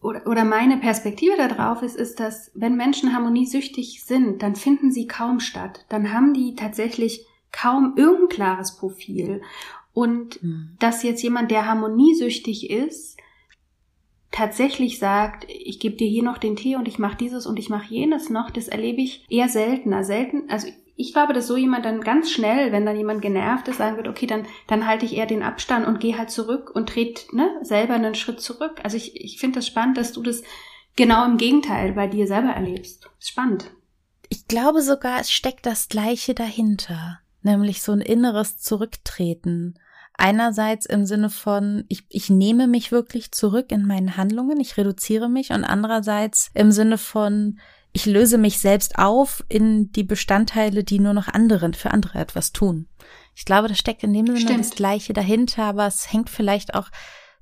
Oder, 0.00 0.26
oder 0.26 0.44
meine 0.44 0.76
Perspektive 0.78 1.36
darauf 1.36 1.82
ist, 1.82 1.96
ist, 1.96 2.20
dass 2.20 2.50
wenn 2.54 2.76
Menschen 2.76 3.14
harmoniesüchtig 3.14 4.02
sind, 4.04 4.42
dann 4.42 4.56
finden 4.56 4.90
sie 4.90 5.06
kaum 5.06 5.40
statt. 5.40 5.86
Dann 5.88 6.12
haben 6.12 6.34
die 6.34 6.54
tatsächlich 6.56 7.24
kaum 7.54 7.94
irgendein 7.96 8.28
klares 8.28 8.76
Profil. 8.76 9.40
Und 9.92 10.42
mhm. 10.42 10.76
dass 10.80 11.04
jetzt 11.04 11.22
jemand, 11.22 11.50
der 11.50 11.66
harmoniesüchtig 11.66 12.68
ist, 12.68 13.16
tatsächlich 14.32 14.98
sagt, 14.98 15.46
ich 15.48 15.78
gebe 15.78 15.96
dir 15.96 16.08
hier 16.08 16.24
noch 16.24 16.38
den 16.38 16.56
Tee 16.56 16.74
und 16.74 16.88
ich 16.88 16.98
mache 16.98 17.16
dieses 17.16 17.46
und 17.46 17.58
ich 17.58 17.70
mache 17.70 17.94
jenes 17.94 18.28
noch, 18.28 18.50
das 18.50 18.66
erlebe 18.66 19.00
ich 19.00 19.24
eher 19.30 19.48
seltener. 19.48 20.02
Selten, 20.02 20.50
also 20.50 20.66
ich 20.96 21.12
glaube, 21.12 21.32
dass 21.32 21.46
so 21.46 21.56
jemand 21.56 21.84
dann 21.84 22.00
ganz 22.00 22.32
schnell, 22.32 22.72
wenn 22.72 22.84
dann 22.84 22.96
jemand 22.96 23.22
genervt 23.22 23.68
ist, 23.68 23.78
sagen 23.78 23.96
wird, 23.96 24.08
okay, 24.08 24.26
dann, 24.26 24.46
dann 24.66 24.86
halte 24.86 25.04
ich 25.04 25.16
eher 25.16 25.26
den 25.26 25.44
Abstand 25.44 25.86
und 25.86 26.00
gehe 26.00 26.18
halt 26.18 26.30
zurück 26.30 26.72
und 26.74 26.92
dreht 26.94 27.28
ne, 27.32 27.48
selber 27.62 27.94
einen 27.94 28.16
Schritt 28.16 28.40
zurück. 28.40 28.80
Also 28.82 28.96
ich, 28.96 29.24
ich 29.24 29.38
finde 29.38 29.60
das 29.60 29.66
spannend, 29.68 29.96
dass 29.96 30.12
du 30.12 30.22
das 30.22 30.42
genau 30.96 31.24
im 31.24 31.36
Gegenteil 31.36 31.92
bei 31.92 32.08
dir 32.08 32.26
selber 32.26 32.50
erlebst. 32.50 33.08
Spannend. 33.20 33.70
Ich 34.28 34.48
glaube 34.48 34.82
sogar, 34.82 35.20
es 35.20 35.30
steckt 35.30 35.66
das 35.66 35.88
Gleiche 35.88 36.34
dahinter 36.34 37.20
nämlich 37.44 37.82
so 37.82 37.92
ein 37.92 38.00
inneres 38.00 38.58
Zurücktreten. 38.58 39.78
Einerseits 40.16 40.86
im 40.86 41.06
Sinne 41.06 41.28
von, 41.28 41.84
ich, 41.88 42.04
ich 42.08 42.30
nehme 42.30 42.68
mich 42.68 42.92
wirklich 42.92 43.32
zurück 43.32 43.72
in 43.72 43.86
meinen 43.86 44.16
Handlungen, 44.16 44.60
ich 44.60 44.76
reduziere 44.76 45.28
mich 45.28 45.50
und 45.50 45.64
andererseits 45.64 46.50
im 46.54 46.70
Sinne 46.70 46.98
von, 46.98 47.58
ich 47.92 48.06
löse 48.06 48.38
mich 48.38 48.58
selbst 48.58 48.98
auf 48.98 49.44
in 49.48 49.90
die 49.92 50.04
Bestandteile, 50.04 50.84
die 50.84 51.00
nur 51.00 51.14
noch 51.14 51.28
anderen 51.28 51.74
für 51.74 51.90
andere 51.90 52.18
etwas 52.18 52.52
tun. 52.52 52.88
Ich 53.34 53.44
glaube, 53.44 53.68
da 53.68 53.74
steckt 53.74 54.04
in 54.04 54.12
dem 54.12 54.26
Sinne 54.26 54.40
Stimmt. 54.40 54.60
das 54.60 54.70
Gleiche 54.70 55.12
dahinter, 55.12 55.64
aber 55.64 55.86
es 55.86 56.12
hängt 56.12 56.30
vielleicht 56.30 56.74
auch 56.74 56.90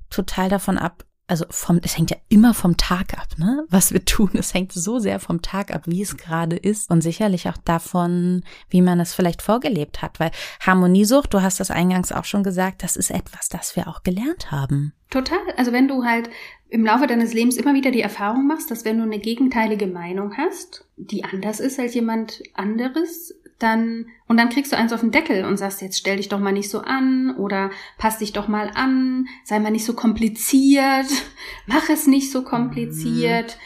total 0.09 0.49
davon 0.49 0.79
ab, 0.79 1.05
also 1.27 1.45
vom, 1.51 1.81
es 1.83 1.97
hängt 1.97 2.11
ja 2.11 2.17
immer 2.29 2.53
vom 2.53 2.77
Tag 2.77 3.15
ab, 3.15 3.29
ne? 3.39 3.65
Was 3.71 3.93
wir 3.93 4.05
tun, 4.05 4.31
es 4.35 4.55
hängt 4.55 4.73
so 4.73 4.99
sehr 4.99 5.21
vom 5.21 5.43
Tag 5.43 5.75
ab, 5.75 5.83
wie 5.87 6.03
es 6.03 6.17
gerade 6.17 6.57
ist 6.57 6.91
und 6.91 7.01
sicherlich 7.01 7.49
auch 7.49 7.57
davon, 7.59 8.43
wie 8.69 8.83
man 8.83 9.01
es 9.01 9.15
vielleicht 9.15 9.43
vorgelebt 9.43 10.03
hat, 10.03 10.21
weil 10.21 10.31
Harmoniesucht, 10.61 11.33
du 11.33 11.43
hast 11.43 11.61
das 11.61 11.71
eingangs 11.71 12.13
auch 12.13 12.25
schon 12.25 12.43
gesagt, 12.43 12.83
das 12.83 12.97
ist 12.97 13.11
etwas, 13.11 13.49
das 13.49 13.77
wir 13.77 13.89
auch 13.89 14.03
gelernt 14.03 14.51
haben. 14.51 14.93
Total. 15.11 15.39
Also 15.57 15.73
wenn 15.73 15.89
du 15.89 16.05
halt 16.05 16.31
im 16.71 16.87
Laufe 16.87 17.07
deines 17.07 17.35
Lebens 17.35 17.59
immer 17.59 17.75
wieder 17.75 17.91
die 17.91 18.01
Erfahrung 18.01 18.47
machst, 18.47 18.71
dass 18.71 18.87
wenn 18.87 18.97
du 18.97 19.05
eine 19.05 19.19
gegenteilige 19.19 19.87
Meinung 19.87 20.39
hast, 20.39 20.87
die 20.97 21.23
anders 21.23 21.61
ist 21.61 21.79
als 21.79 21.95
jemand 21.95 22.43
anderes, 22.55 23.35
dann, 23.63 24.07
und 24.29 24.37
dann 24.37 24.49
kriegst 24.49 24.73
du 24.73 24.77
eins 24.77 24.93
auf 24.93 25.01
den 25.01 25.11
Deckel 25.11 25.45
und 25.45 25.57
sagst, 25.57 25.83
jetzt 25.83 25.99
stell 25.99 26.17
dich 26.17 26.29
doch 26.29 26.41
mal 26.41 26.53
nicht 26.53 26.71
so 26.71 26.81
an 26.81 27.37
oder 27.37 27.71
pass 27.99 28.19
dich 28.19 28.33
doch 28.33 28.49
mal 28.49 28.71
an, 28.75 29.27
sei 29.45 29.59
mal 29.59 29.71
nicht 29.71 29.85
so 29.85 29.95
kompliziert, 29.95 31.07
mach 31.67 31.89
es 31.89 32.07
nicht 32.07 32.31
so 32.31 32.43
kompliziert, 32.43 33.57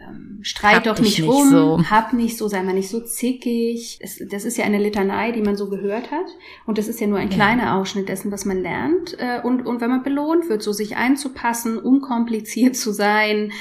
mhm. 0.00 0.42
streit 0.42 0.76
hab 0.76 0.84
doch 0.84 0.98
nicht, 0.98 1.18
nicht 1.18 1.28
rum, 1.28 1.50
so. 1.50 1.82
hab 1.90 2.12
nicht 2.12 2.36
so, 2.36 2.48
sei 2.48 2.62
mal 2.62 2.74
nicht 2.74 2.90
so 2.90 3.00
zickig. 3.00 3.98
Es, 4.00 4.22
das 4.30 4.44
ist 4.44 4.56
ja 4.56 4.64
eine 4.64 4.78
Litanei, 4.78 5.32
die 5.32 5.42
man 5.42 5.56
so 5.56 5.68
gehört 5.68 6.10
hat. 6.10 6.26
Und 6.66 6.78
das 6.78 6.88
ist 6.88 7.00
ja 7.00 7.06
nur 7.06 7.18
ein 7.18 7.30
ja. 7.30 7.34
kleiner 7.34 7.76
Ausschnitt 7.76 8.08
dessen, 8.08 8.30
was 8.30 8.44
man 8.44 8.60
lernt. 8.62 9.16
Äh, 9.18 9.40
und, 9.42 9.66
und 9.66 9.80
wenn 9.80 9.90
man 9.90 10.02
belohnt 10.02 10.48
wird, 10.48 10.62
so 10.62 10.72
sich 10.72 10.96
einzupassen, 10.96 11.78
unkompliziert 11.78 12.76
zu 12.76 12.92
sein, 12.92 13.52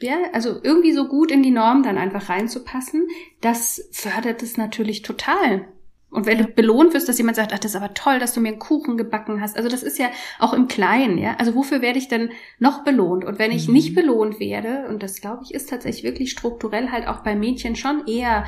ja, 0.00 0.16
also 0.32 0.60
irgendwie 0.62 0.92
so 0.92 1.06
gut 1.08 1.30
in 1.30 1.42
die 1.42 1.50
Norm 1.50 1.82
dann 1.82 1.98
einfach 1.98 2.28
reinzupassen, 2.28 3.08
das 3.40 3.88
fördert 3.92 4.42
es 4.42 4.56
natürlich 4.56 5.02
total. 5.02 5.66
Und 6.10 6.26
wenn 6.26 6.38
du 6.38 6.44
belohnt 6.44 6.92
wirst, 6.92 7.08
dass 7.08 7.18
jemand 7.18 7.36
sagt, 7.36 7.52
ach, 7.54 7.60
das 7.60 7.72
ist 7.72 7.80
aber 7.80 7.94
toll, 7.94 8.18
dass 8.18 8.34
du 8.34 8.40
mir 8.40 8.48
einen 8.48 8.58
Kuchen 8.58 8.96
gebacken 8.96 9.40
hast. 9.40 9.56
Also 9.56 9.68
das 9.68 9.84
ist 9.84 9.96
ja 9.96 10.10
auch 10.40 10.52
im 10.52 10.66
Kleinen, 10.66 11.18
ja. 11.18 11.36
Also 11.38 11.54
wofür 11.54 11.82
werde 11.82 12.00
ich 12.00 12.08
denn 12.08 12.30
noch 12.58 12.82
belohnt? 12.82 13.24
Und 13.24 13.38
wenn 13.38 13.52
ich 13.52 13.68
mhm. 13.68 13.74
nicht 13.74 13.94
belohnt 13.94 14.40
werde, 14.40 14.88
und 14.88 15.04
das 15.04 15.20
glaube 15.20 15.44
ich 15.44 15.54
ist 15.54 15.70
tatsächlich 15.70 16.02
wirklich 16.02 16.32
strukturell 16.32 16.90
halt 16.90 17.06
auch 17.06 17.20
bei 17.20 17.36
Mädchen 17.36 17.76
schon 17.76 18.08
eher 18.08 18.44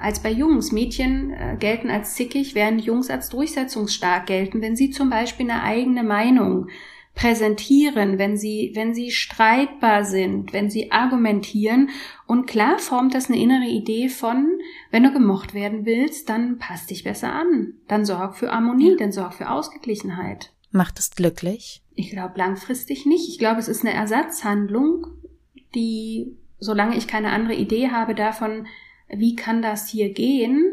als 0.00 0.20
bei 0.20 0.30
Jungs. 0.30 0.70
Mädchen 0.70 1.32
äh, 1.32 1.56
gelten 1.58 1.90
als 1.90 2.14
zickig, 2.14 2.54
während 2.54 2.82
Jungs 2.82 3.10
als 3.10 3.28
durchsetzungsstark 3.30 4.26
gelten, 4.26 4.62
wenn 4.62 4.76
sie 4.76 4.90
zum 4.90 5.10
Beispiel 5.10 5.50
eine 5.50 5.64
eigene 5.64 6.04
Meinung 6.04 6.68
präsentieren, 7.20 8.18
wenn 8.18 8.38
sie, 8.38 8.72
wenn 8.74 8.94
sie 8.94 9.10
streitbar 9.10 10.04
sind, 10.04 10.54
wenn 10.54 10.70
sie 10.70 10.90
argumentieren. 10.90 11.90
Und 12.26 12.46
klar 12.46 12.78
formt 12.78 13.14
das 13.14 13.28
eine 13.28 13.38
innere 13.38 13.68
Idee 13.68 14.08
von, 14.08 14.48
wenn 14.90 15.02
du 15.02 15.12
gemocht 15.12 15.52
werden 15.52 15.84
willst, 15.84 16.30
dann 16.30 16.58
passt 16.58 16.88
dich 16.88 17.04
besser 17.04 17.32
an. 17.32 17.74
Dann 17.88 18.06
sorg 18.06 18.36
für 18.36 18.50
Harmonie, 18.50 18.92
ja. 18.92 18.96
dann 18.96 19.12
sorg 19.12 19.34
für 19.34 19.50
Ausgeglichenheit. 19.50 20.52
Macht 20.70 20.98
es 20.98 21.10
glücklich? 21.10 21.82
Ich 21.94 22.10
glaube 22.10 22.38
langfristig 22.38 23.04
nicht. 23.04 23.28
Ich 23.28 23.38
glaube, 23.38 23.60
es 23.60 23.68
ist 23.68 23.84
eine 23.84 23.92
Ersatzhandlung, 23.92 25.06
die, 25.74 26.38
solange 26.58 26.96
ich 26.96 27.06
keine 27.06 27.32
andere 27.32 27.54
Idee 27.54 27.90
habe 27.90 28.14
davon, 28.14 28.66
wie 29.08 29.36
kann 29.36 29.60
das 29.60 29.88
hier 29.88 30.14
gehen, 30.14 30.64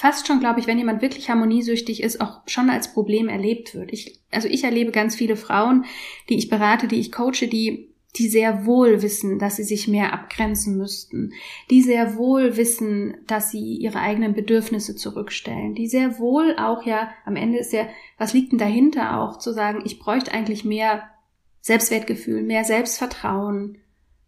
fast 0.00 0.26
schon, 0.26 0.40
glaube 0.40 0.60
ich, 0.60 0.66
wenn 0.66 0.78
jemand 0.78 1.02
wirklich 1.02 1.28
harmoniesüchtig 1.28 2.02
ist, 2.02 2.22
auch 2.22 2.40
schon 2.46 2.70
als 2.70 2.94
Problem 2.94 3.28
erlebt 3.28 3.74
wird. 3.74 3.92
Ich, 3.92 4.18
also 4.30 4.48
ich 4.48 4.64
erlebe 4.64 4.92
ganz 4.92 5.14
viele 5.14 5.36
Frauen, 5.36 5.84
die 6.30 6.38
ich 6.38 6.48
berate, 6.48 6.88
die 6.88 6.98
ich 6.98 7.12
coache, 7.12 7.46
die 7.46 7.90
die 8.16 8.28
sehr 8.28 8.64
wohl 8.66 9.02
wissen, 9.02 9.38
dass 9.38 9.56
sie 9.56 9.62
sich 9.62 9.86
mehr 9.86 10.12
abgrenzen 10.12 10.76
müssten, 10.76 11.32
die 11.70 11.82
sehr 11.82 12.16
wohl 12.16 12.56
wissen, 12.56 13.18
dass 13.26 13.50
sie 13.52 13.76
ihre 13.76 14.00
eigenen 14.00 14.34
Bedürfnisse 14.34 14.96
zurückstellen, 14.96 15.74
die 15.74 15.86
sehr 15.86 16.18
wohl 16.18 16.56
auch 16.58 16.84
ja, 16.84 17.10
am 17.24 17.36
Ende 17.36 17.58
ist 17.58 17.72
ja, 17.72 17.86
was 18.18 18.32
liegt 18.32 18.50
denn 18.50 18.58
dahinter 18.58 19.20
auch, 19.20 19.38
zu 19.38 19.52
sagen, 19.52 19.82
ich 19.84 20.00
bräuchte 20.00 20.32
eigentlich 20.32 20.64
mehr 20.64 21.04
Selbstwertgefühl, 21.60 22.42
mehr 22.42 22.64
Selbstvertrauen, 22.64 23.78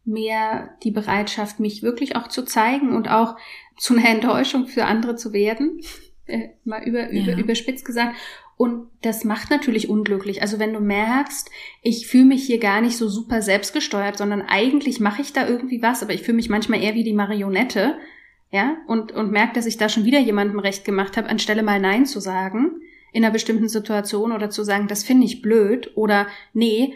mehr 0.05 0.75
die 0.83 0.91
Bereitschaft, 0.91 1.61
mich 1.61 1.83
wirklich 1.83 2.17
auch 2.17 2.29
zu 2.29 2.45
zeigen 2.45 2.95
und 2.95 3.09
auch 3.09 3.37
zu 3.79 3.95
einer 3.97 4.09
Enttäuschung 4.09 4.67
für 4.67 4.85
andere 4.85 5.17
zu 5.17 5.33
werden, 5.33 5.81
äh, 6.27 6.49
mal 6.65 6.83
über, 6.85 7.11
über, 7.11 7.37
überspitzt 7.37 7.85
gesagt. 7.85 8.17
Und 8.57 8.91
das 9.01 9.25
macht 9.25 9.51
natürlich 9.51 9.89
unglücklich. 9.89 10.41
Also 10.43 10.59
wenn 10.59 10.73
du 10.73 10.81
merkst, 10.81 11.51
ich 11.83 12.07
fühle 12.07 12.27
mich 12.27 12.45
hier 12.45 12.59
gar 12.59 12.81
nicht 12.81 12.97
so 12.97 13.09
super 13.09 13.43
selbstgesteuert, 13.43 14.17
sondern 14.19 14.43
eigentlich 14.43 15.01
mache 15.01 15.23
ich 15.23 15.33
da 15.33 15.49
irgendwie 15.49 15.83
was, 15.83 16.03
aber 16.03 16.13
ich 16.13 16.23
fühle 16.23 16.37
mich 16.37 16.49
manchmal 16.49 16.83
eher 16.83 16.95
wie 16.95 17.03
die 17.03 17.15
Marionette, 17.15 17.97
ja, 18.53 18.77
und, 18.87 19.13
und 19.13 19.33
merke, 19.33 19.55
dass 19.55 19.67
ich 19.67 19.79
da 19.79 19.89
schon 19.89 20.05
wieder 20.05 20.21
jemandem 20.21 20.59
recht 20.59 20.85
gemacht 20.85 21.17
habe, 21.17 21.29
anstelle 21.29 21.63
mal 21.63 21.81
Nein 21.81 22.05
zu 22.05 22.21
sagen 22.21 22.83
in 23.11 23.25
einer 23.25 23.33
bestimmten 23.33 23.69
Situation 23.69 24.31
oder 24.31 24.51
zu 24.51 24.63
sagen, 24.63 24.89
das 24.89 25.03
finde 25.03 25.27
ich 25.27 25.43
blöd 25.43 25.91
oder 25.97 26.27
nee, 26.53 26.95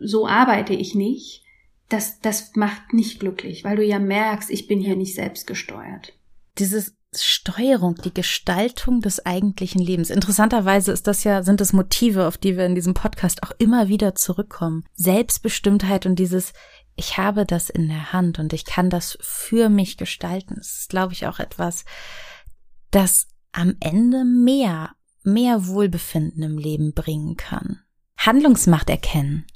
so 0.00 0.26
arbeite 0.26 0.72
ich 0.74 0.94
nicht 0.94 1.43
das, 1.88 2.20
das 2.20 2.54
macht 2.54 2.92
nicht 2.92 3.20
glücklich, 3.20 3.64
weil 3.64 3.76
du 3.76 3.84
ja 3.84 3.98
merkst, 3.98 4.50
ich 4.50 4.66
bin 4.66 4.80
hier 4.80 4.96
nicht 4.96 5.14
selbstgesteuert. 5.14 6.12
Dieses 6.58 6.94
Steuerung, 7.16 7.96
die 8.02 8.12
Gestaltung 8.12 9.00
des 9.00 9.24
eigentlichen 9.24 9.80
Lebens. 9.80 10.10
Interessanterweise 10.10 10.92
ist 10.92 11.06
das 11.06 11.24
ja, 11.24 11.42
sind 11.42 11.60
es 11.60 11.72
Motive, 11.72 12.26
auf 12.26 12.38
die 12.38 12.56
wir 12.56 12.66
in 12.66 12.74
diesem 12.74 12.94
Podcast 12.94 13.42
auch 13.42 13.52
immer 13.58 13.88
wieder 13.88 14.14
zurückkommen. 14.14 14.84
Selbstbestimmtheit 14.94 16.06
und 16.06 16.18
dieses, 16.18 16.52
ich 16.96 17.18
habe 17.18 17.44
das 17.44 17.70
in 17.70 17.88
der 17.88 18.12
Hand 18.12 18.38
und 18.38 18.52
ich 18.52 18.64
kann 18.64 18.90
das 18.90 19.18
für 19.20 19.68
mich 19.68 19.96
gestalten. 19.96 20.54
Das 20.56 20.78
ist, 20.78 20.90
glaube 20.90 21.12
ich, 21.12 21.26
auch 21.26 21.38
etwas, 21.38 21.84
das 22.90 23.28
am 23.52 23.76
Ende 23.80 24.24
mehr, 24.24 24.90
mehr 25.22 25.66
Wohlbefinden 25.66 26.42
im 26.42 26.58
Leben 26.58 26.92
bringen 26.92 27.36
kann. 27.36 27.80
Handlungsmacht 28.16 28.90
erkennen. 28.90 29.46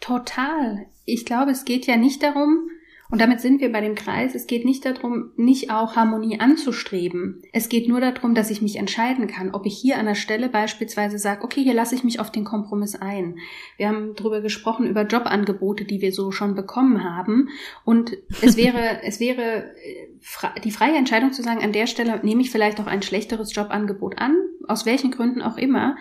Total. 0.00 0.86
Ich 1.04 1.24
glaube, 1.24 1.50
es 1.50 1.64
geht 1.64 1.86
ja 1.86 1.96
nicht 1.96 2.22
darum, 2.22 2.70
und 3.10 3.22
damit 3.22 3.40
sind 3.40 3.62
wir 3.62 3.72
bei 3.72 3.80
dem 3.80 3.94
Kreis, 3.94 4.34
es 4.34 4.46
geht 4.46 4.66
nicht 4.66 4.84
darum, 4.84 5.30
nicht 5.36 5.70
auch 5.70 5.96
Harmonie 5.96 6.40
anzustreben. 6.40 7.42
Es 7.54 7.70
geht 7.70 7.88
nur 7.88 8.02
darum, 8.02 8.34
dass 8.34 8.50
ich 8.50 8.60
mich 8.60 8.76
entscheiden 8.76 9.28
kann, 9.28 9.54
ob 9.54 9.64
ich 9.64 9.78
hier 9.78 9.96
an 9.96 10.04
der 10.04 10.14
Stelle 10.14 10.50
beispielsweise 10.50 11.18
sage, 11.18 11.42
okay, 11.42 11.62
hier 11.62 11.72
lasse 11.72 11.94
ich 11.94 12.04
mich 12.04 12.20
auf 12.20 12.30
den 12.30 12.44
Kompromiss 12.44 12.96
ein. 12.96 13.38
Wir 13.78 13.88
haben 13.88 14.14
darüber 14.14 14.42
gesprochen, 14.42 14.86
über 14.86 15.06
Jobangebote, 15.06 15.86
die 15.86 16.02
wir 16.02 16.12
so 16.12 16.32
schon 16.32 16.54
bekommen 16.54 17.02
haben. 17.02 17.48
Und 17.82 18.14
es 18.42 18.56
wäre, 18.58 19.02
es 19.02 19.20
wäre 19.20 19.72
äh, 19.82 20.60
die 20.62 20.70
freie 20.70 20.96
Entscheidung 20.96 21.32
zu 21.32 21.42
sagen, 21.42 21.62
an 21.62 21.72
der 21.72 21.86
Stelle 21.86 22.20
nehme 22.22 22.42
ich 22.42 22.50
vielleicht 22.50 22.78
auch 22.78 22.86
ein 22.86 23.00
schlechteres 23.00 23.54
Jobangebot 23.54 24.18
an, 24.18 24.36
aus 24.66 24.84
welchen 24.84 25.12
Gründen 25.12 25.40
auch 25.40 25.56
immer 25.56 25.96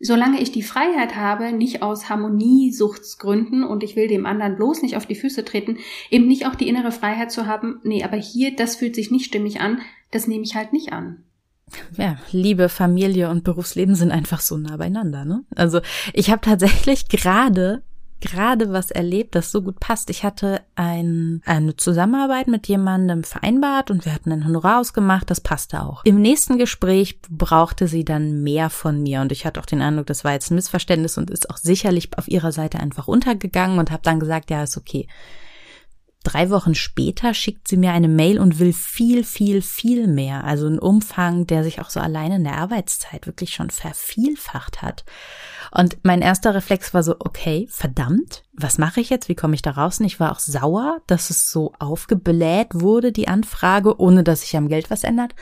solange 0.00 0.40
ich 0.40 0.50
die 0.50 0.62
Freiheit 0.62 1.14
habe, 1.14 1.52
nicht 1.52 1.82
aus 1.82 2.08
Harmoniesuchtsgründen 2.08 3.62
und 3.64 3.84
ich 3.84 3.96
will 3.96 4.08
dem 4.08 4.26
anderen 4.26 4.56
bloß 4.56 4.82
nicht 4.82 4.96
auf 4.96 5.06
die 5.06 5.14
Füße 5.14 5.44
treten, 5.44 5.76
eben 6.10 6.26
nicht 6.26 6.46
auch 6.46 6.54
die 6.54 6.68
innere 6.68 6.90
Freiheit 6.90 7.30
zu 7.30 7.46
haben, 7.46 7.80
nee, 7.84 8.02
aber 8.02 8.16
hier, 8.16 8.56
das 8.56 8.76
fühlt 8.76 8.94
sich 8.94 9.10
nicht 9.10 9.26
stimmig 9.26 9.60
an, 9.60 9.80
das 10.10 10.26
nehme 10.26 10.44
ich 10.44 10.56
halt 10.56 10.72
nicht 10.72 10.92
an. 10.92 11.24
Ja, 11.96 12.16
Liebe, 12.32 12.68
Familie 12.68 13.30
und 13.30 13.44
Berufsleben 13.44 13.94
sind 13.94 14.10
einfach 14.10 14.40
so 14.40 14.56
nah 14.56 14.76
beieinander. 14.76 15.24
Ne? 15.24 15.44
Also 15.54 15.80
ich 16.12 16.30
habe 16.30 16.40
tatsächlich 16.40 17.08
gerade 17.08 17.82
gerade 18.20 18.72
was 18.72 18.90
erlebt, 18.90 19.34
das 19.34 19.52
so 19.52 19.62
gut 19.62 19.80
passt. 19.80 20.10
Ich 20.10 20.24
hatte 20.24 20.60
ein, 20.74 21.42
eine 21.44 21.76
Zusammenarbeit 21.76 22.48
mit 22.48 22.68
jemandem 22.68 23.24
vereinbart 23.24 23.90
und 23.90 24.04
wir 24.04 24.14
hatten 24.14 24.32
ein 24.32 24.46
Honorar 24.46 24.80
ausgemacht, 24.80 25.30
das 25.30 25.40
passte 25.40 25.82
auch. 25.82 26.04
Im 26.04 26.20
nächsten 26.20 26.58
Gespräch 26.58 27.20
brauchte 27.28 27.88
sie 27.88 28.04
dann 28.04 28.42
mehr 28.42 28.70
von 28.70 29.02
mir 29.02 29.20
und 29.20 29.32
ich 29.32 29.46
hatte 29.46 29.60
auch 29.60 29.66
den 29.66 29.82
Eindruck, 29.82 30.06
das 30.06 30.24
war 30.24 30.32
jetzt 30.32 30.50
ein 30.50 30.56
Missverständnis 30.56 31.18
und 31.18 31.30
ist 31.30 31.50
auch 31.50 31.56
sicherlich 31.56 32.10
auf 32.16 32.28
ihrer 32.28 32.52
Seite 32.52 32.78
einfach 32.80 33.08
untergegangen 33.08 33.78
und 33.78 33.90
habe 33.90 34.02
dann 34.02 34.20
gesagt, 34.20 34.50
ja, 34.50 34.62
ist 34.62 34.76
okay. 34.76 35.06
Drei 36.22 36.50
Wochen 36.50 36.74
später 36.74 37.32
schickt 37.32 37.66
sie 37.66 37.78
mir 37.78 37.92
eine 37.92 38.08
Mail 38.08 38.38
und 38.38 38.58
will 38.58 38.74
viel, 38.74 39.24
viel, 39.24 39.62
viel 39.62 40.06
mehr. 40.06 40.44
Also 40.44 40.66
einen 40.66 40.78
Umfang, 40.78 41.46
der 41.46 41.64
sich 41.64 41.80
auch 41.80 41.88
so 41.88 41.98
alleine 41.98 42.36
in 42.36 42.44
der 42.44 42.58
Arbeitszeit 42.58 43.26
wirklich 43.26 43.54
schon 43.54 43.70
vervielfacht 43.70 44.82
hat. 44.82 45.04
Und 45.70 45.98
mein 46.02 46.20
erster 46.20 46.54
Reflex 46.54 46.92
war 46.92 47.02
so, 47.02 47.16
okay, 47.20 47.66
verdammt, 47.70 48.42
was 48.52 48.76
mache 48.76 49.00
ich 49.00 49.08
jetzt? 49.08 49.30
Wie 49.30 49.34
komme 49.34 49.54
ich 49.54 49.62
da 49.62 49.70
raus? 49.70 49.98
Und 49.98 50.06
ich 50.06 50.20
war 50.20 50.32
auch 50.32 50.40
sauer, 50.40 51.00
dass 51.06 51.30
es 51.30 51.50
so 51.50 51.72
aufgebläht 51.78 52.68
wurde, 52.72 53.12
die 53.12 53.28
Anfrage, 53.28 53.98
ohne 53.98 54.22
dass 54.22 54.42
sich 54.42 54.56
am 54.58 54.68
Geld 54.68 54.90
was 54.90 55.04
ändert. 55.04 55.34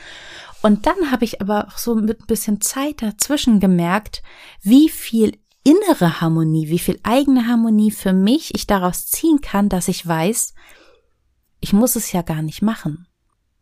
Und 0.61 0.85
dann 0.85 1.11
habe 1.11 1.25
ich 1.25 1.41
aber 1.41 1.67
auch 1.67 1.77
so 1.77 1.95
mit 1.95 2.21
ein 2.21 2.27
bisschen 2.27 2.61
Zeit 2.61 3.01
dazwischen 3.01 3.59
gemerkt, 3.59 4.21
wie 4.61 4.87
viel 4.87 5.37
innere 5.63 6.21
Harmonie, 6.21 6.69
wie 6.69 6.79
viel 6.79 6.99
eigene 7.03 7.47
Harmonie 7.47 7.91
für 7.91 8.13
mich 8.13 8.53
ich 8.55 8.67
daraus 8.67 9.07
ziehen 9.07 9.41
kann, 9.41 9.69
dass 9.69 9.87
ich 9.87 10.05
weiß, 10.05 10.53
ich 11.59 11.73
muss 11.73 11.95
es 11.95 12.11
ja 12.11 12.21
gar 12.21 12.41
nicht 12.41 12.61
machen. 12.61 13.07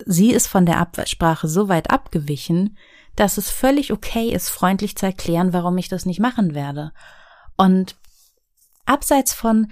Sie 0.06 0.32
ist 0.32 0.48
von 0.48 0.66
der 0.66 0.78
Absprache 0.78 1.48
so 1.48 1.70
weit 1.70 1.90
abgewichen, 1.90 2.78
dass 3.16 3.38
es 3.38 3.50
völlig 3.50 3.92
okay 3.92 4.30
ist, 4.30 4.50
freundlich 4.50 4.96
zu 4.96 5.08
erklären, 5.08 5.54
warum 5.54 5.78
ich 5.80 5.90
das 5.90 6.06
nicht 6.06 6.20
machen 6.20 6.54
werde. 6.54 6.94
Und 7.56 7.96
abseits 8.86 9.34
von, 9.34 9.72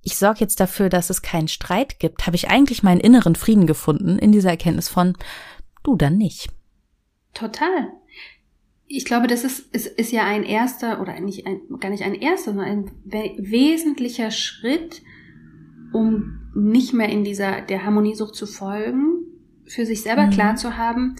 ich 0.00 0.16
sorge 0.16 0.40
jetzt 0.40 0.60
dafür, 0.60 0.88
dass 0.88 1.10
es 1.10 1.20
keinen 1.20 1.48
Streit 1.48 1.98
gibt, 1.98 2.26
habe 2.26 2.36
ich 2.36 2.48
eigentlich 2.48 2.82
meinen 2.82 3.00
inneren 3.00 3.34
Frieden 3.34 3.66
gefunden 3.66 4.18
in 4.18 4.32
dieser 4.32 4.50
Erkenntnis 4.50 4.88
von, 4.88 5.14
du 5.82 5.96
dann 5.96 6.16
nicht. 6.16 6.48
Total 7.34 7.92
ich 8.88 9.04
glaube, 9.04 9.26
das 9.26 9.44
ist, 9.44 9.74
ist, 9.74 9.86
ist 9.86 10.12
ja 10.12 10.24
ein 10.24 10.44
erster 10.44 11.00
oder 11.00 11.20
nicht 11.20 11.46
ein, 11.46 11.60
gar 11.78 11.90
nicht 11.90 12.04
ein 12.04 12.14
erster, 12.14 12.52
sondern 12.54 12.68
ein 12.68 12.90
wesentlicher 13.04 14.30
Schritt, 14.30 15.02
um 15.92 16.40
nicht 16.54 16.94
mehr 16.94 17.08
in 17.08 17.22
dieser 17.22 17.60
der 17.60 17.84
Harmoniesucht 17.84 18.34
zu 18.34 18.46
folgen, 18.46 19.24
für 19.66 19.84
sich 19.84 20.02
selber 20.02 20.26
mhm. 20.26 20.30
klar 20.30 20.56
zu 20.56 20.76
haben, 20.76 21.16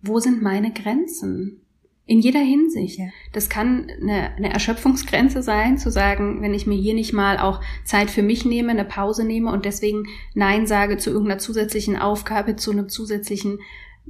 wo 0.00 0.18
sind 0.18 0.42
meine 0.42 0.72
Grenzen? 0.72 1.58
In 2.04 2.18
jeder 2.18 2.40
Hinsicht. 2.40 2.98
Ja. 2.98 3.06
Das 3.32 3.48
kann 3.48 3.86
eine, 4.00 4.34
eine 4.34 4.52
Erschöpfungsgrenze 4.52 5.40
sein, 5.42 5.78
zu 5.78 5.90
sagen, 5.90 6.42
wenn 6.42 6.52
ich 6.52 6.66
mir 6.66 6.74
hier 6.74 6.94
nicht 6.94 7.12
mal 7.12 7.38
auch 7.38 7.60
Zeit 7.84 8.10
für 8.10 8.24
mich 8.24 8.44
nehme, 8.44 8.70
eine 8.70 8.84
Pause 8.84 9.24
nehme 9.24 9.52
und 9.52 9.64
deswegen 9.64 10.08
Nein 10.34 10.66
sage 10.66 10.96
zu 10.96 11.10
irgendeiner 11.10 11.38
zusätzlichen 11.38 11.96
Aufgabe, 11.96 12.56
zu 12.56 12.72
einem 12.72 12.88
zusätzlichen 12.88 13.60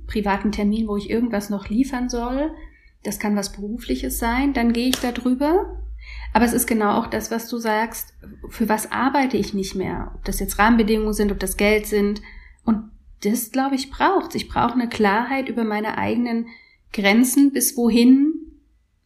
privaten 0.06 0.52
Termin, 0.52 0.88
wo 0.88 0.96
ich 0.96 1.10
irgendwas 1.10 1.50
noch 1.50 1.68
liefern 1.68 2.08
soll. 2.08 2.52
Das 3.02 3.18
kann 3.18 3.36
was 3.36 3.52
Berufliches 3.52 4.18
sein, 4.18 4.52
dann 4.52 4.72
gehe 4.72 4.88
ich 4.88 5.00
da 5.00 5.12
drüber. 5.12 5.78
Aber 6.32 6.44
es 6.44 6.52
ist 6.52 6.66
genau 6.66 6.98
auch 6.98 7.08
das, 7.08 7.30
was 7.30 7.48
du 7.48 7.58
sagst, 7.58 8.14
für 8.48 8.68
was 8.68 8.90
arbeite 8.90 9.36
ich 9.36 9.54
nicht 9.54 9.74
mehr? 9.74 10.12
Ob 10.14 10.24
das 10.24 10.40
jetzt 10.40 10.58
Rahmenbedingungen 10.58 11.12
sind, 11.12 11.30
ob 11.30 11.38
das 11.38 11.56
Geld 11.56 11.86
sind. 11.86 12.22
Und 12.64 12.90
das, 13.22 13.50
glaube 13.50 13.74
ich, 13.74 13.90
braucht. 13.90 14.34
Ich 14.34 14.48
brauche 14.48 14.74
eine 14.74 14.88
Klarheit 14.88 15.48
über 15.48 15.64
meine 15.64 15.98
eigenen 15.98 16.46
Grenzen, 16.92 17.52
bis 17.52 17.76
wohin 17.76 18.34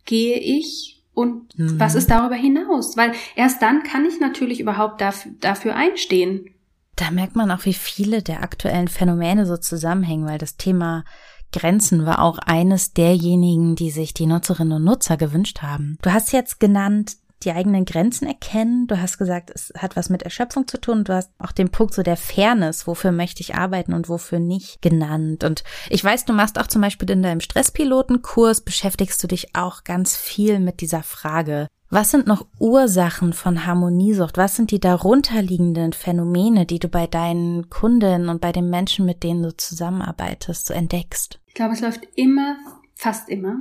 gehe 0.04 0.38
ich 0.38 0.96
und 1.16 1.58
mhm. 1.58 1.80
was 1.80 1.94
ist 1.94 2.10
darüber 2.10 2.34
hinaus? 2.34 2.96
Weil 2.96 3.12
erst 3.36 3.62
dann 3.62 3.82
kann 3.82 4.04
ich 4.04 4.20
natürlich 4.20 4.60
überhaupt 4.60 5.00
dafür, 5.00 5.32
dafür 5.40 5.74
einstehen. 5.74 6.50
Da 6.94 7.10
merkt 7.10 7.36
man 7.36 7.50
auch, 7.50 7.64
wie 7.64 7.72
viele 7.72 8.22
der 8.22 8.42
aktuellen 8.42 8.88
Phänomene 8.88 9.46
so 9.46 9.56
zusammenhängen, 9.56 10.26
weil 10.26 10.38
das 10.38 10.56
Thema 10.56 11.04
Grenzen 11.52 12.06
war 12.06 12.22
auch 12.22 12.38
eines 12.38 12.92
derjenigen, 12.92 13.76
die 13.76 13.90
sich 13.90 14.14
die 14.14 14.26
Nutzerinnen 14.26 14.74
und 14.74 14.84
Nutzer 14.84 15.16
gewünscht 15.16 15.62
haben. 15.62 15.98
Du 16.02 16.12
hast 16.12 16.32
jetzt 16.32 16.60
genannt, 16.60 17.16
die 17.42 17.52
eigenen 17.52 17.84
Grenzen 17.84 18.26
erkennen. 18.26 18.86
Du 18.86 19.00
hast 19.00 19.18
gesagt, 19.18 19.50
es 19.54 19.72
hat 19.76 19.96
was 19.96 20.08
mit 20.08 20.22
Erschöpfung 20.22 20.66
zu 20.66 20.80
tun. 20.80 21.04
Du 21.04 21.14
hast 21.14 21.30
auch 21.38 21.52
den 21.52 21.70
Punkt 21.70 21.94
so 21.94 22.02
der 22.02 22.16
Fairness, 22.16 22.86
wofür 22.86 23.12
möchte 23.12 23.40
ich 23.40 23.54
arbeiten 23.54 23.92
und 23.92 24.08
wofür 24.08 24.38
nicht 24.38 24.80
genannt. 24.82 25.44
Und 25.44 25.62
ich 25.90 26.02
weiß, 26.02 26.24
du 26.24 26.32
machst 26.32 26.58
auch 26.58 26.66
zum 26.66 26.80
Beispiel 26.80 27.10
in 27.10 27.22
deinem 27.22 27.40
Stresspilotenkurs, 27.40 28.62
beschäftigst 28.62 29.22
du 29.22 29.26
dich 29.26 29.54
auch 29.54 29.84
ganz 29.84 30.16
viel 30.16 30.58
mit 30.58 30.80
dieser 30.80 31.02
Frage. 31.02 31.68
Was 31.88 32.10
sind 32.10 32.26
noch 32.26 32.46
Ursachen 32.58 33.32
von 33.32 33.64
Harmoniesucht? 33.64 34.36
Was 34.36 34.56
sind 34.56 34.72
die 34.72 34.80
darunterliegenden 34.80 35.92
Phänomene, 35.92 36.66
die 36.66 36.80
du 36.80 36.88
bei 36.88 37.06
deinen 37.06 37.70
Kundinnen 37.70 38.28
und 38.28 38.40
bei 38.40 38.50
den 38.50 38.68
Menschen, 38.68 39.06
mit 39.06 39.22
denen 39.22 39.42
du 39.44 39.56
zusammenarbeitest, 39.56 40.66
so 40.66 40.74
entdeckst? 40.74 41.40
Ich 41.46 41.54
glaube, 41.54 41.74
es 41.74 41.80
läuft 41.80 42.08
immer, 42.16 42.56
fast 42.94 43.28
immer, 43.28 43.60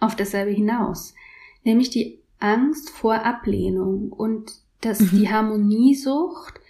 auf 0.00 0.16
dasselbe 0.16 0.50
hinaus. 0.52 1.14
Nämlich 1.64 1.88
die 1.88 2.20
Angst 2.38 2.90
vor 2.90 3.24
Ablehnung 3.24 4.12
und 4.12 4.52
dass 4.82 5.00
mhm. 5.00 5.10
die 5.12 5.30
Harmoniesucht 5.30 6.60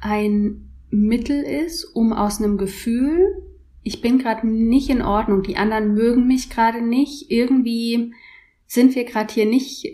ein 0.00 0.70
Mittel 0.88 1.42
ist, 1.42 1.84
um 1.84 2.14
aus 2.14 2.40
einem 2.40 2.56
Gefühl, 2.56 3.42
ich 3.82 4.00
bin 4.00 4.18
gerade 4.18 4.46
nicht 4.46 4.88
in 4.88 5.02
Ordnung, 5.02 5.42
die 5.42 5.58
anderen 5.58 5.92
mögen 5.92 6.26
mich 6.26 6.48
gerade 6.48 6.80
nicht, 6.80 7.30
irgendwie 7.30 8.14
sind 8.74 8.94
wir 8.94 9.04
gerade 9.04 9.32
hier 9.32 9.46
nicht 9.46 9.86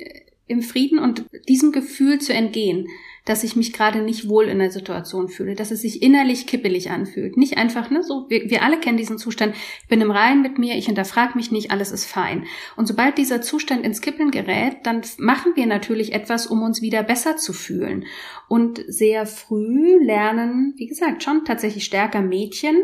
im 0.47 0.63
Frieden 0.63 0.99
und 0.99 1.27
diesem 1.49 1.71
Gefühl 1.71 2.21
zu 2.21 2.33
entgehen 2.33 2.89
dass 3.25 3.45
ich 3.45 3.55
mich 3.55 3.73
gerade 3.73 4.03
nicht 4.03 4.29
wohl 4.29 4.47
in 4.47 4.59
der 4.59 4.71
Situation 4.71 5.29
fühle, 5.29 5.55
dass 5.55 5.71
es 5.71 5.83
sich 5.83 6.03
innerlich 6.03 6.47
kippelig 6.47 6.91
anfühlt. 6.91 7.37
Nicht 7.37 7.59
einfach, 7.59 7.91
ne, 7.91 8.03
so, 8.03 8.27
wir, 8.29 8.49
wir 8.49 8.63
alle 8.63 8.81
kennen 8.81 8.97
diesen 8.97 9.19
Zustand, 9.19 9.55
ich 9.83 9.89
bin 9.89 10.01
im 10.01 10.11
Reinen 10.11 10.43
mit 10.43 10.59
mir, 10.59 10.77
ich 10.77 10.87
hinterfrage 10.87 11.37
mich 11.37 11.51
nicht, 11.51 11.71
alles 11.71 11.93
ist 11.93 12.07
fein. 12.07 12.47
Und 12.77 12.89
sobald 12.89 13.19
dieser 13.19 13.43
Zustand 13.43 13.85
ins 13.85 14.01
Kippeln 14.01 14.31
gerät, 14.31 14.79
dann 14.85 15.03
machen 15.19 15.53
wir 15.55 15.67
natürlich 15.67 16.13
etwas, 16.13 16.47
um 16.47 16.63
uns 16.63 16.81
wieder 16.81 17.03
besser 17.03 17.37
zu 17.37 17.53
fühlen. 17.53 18.07
Und 18.49 18.83
sehr 18.89 19.27
früh 19.27 20.03
lernen, 20.03 20.75
wie 20.77 20.87
gesagt, 20.87 21.23
schon 21.23 21.45
tatsächlich 21.45 21.85
stärker 21.85 22.23
Mädchen, 22.23 22.77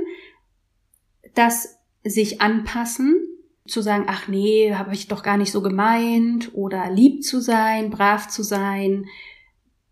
das 1.35 1.79
sich 2.05 2.41
anpassen, 2.41 3.26
zu 3.71 3.81
sagen, 3.81 4.05
ach 4.09 4.29
nee, 4.29 4.75
habe 4.75 4.95
ich 4.95 5.09
doch 5.09 5.23
gar 5.23 5.37
nicht 5.37 5.53
so 5.53 5.63
gemeint, 5.63 6.51
oder 6.55 6.91
lieb 6.91 7.23
zu 7.23 7.41
sein, 7.41 7.91
brav 7.91 8.29
zu 8.29 8.43
sein, 8.43 9.07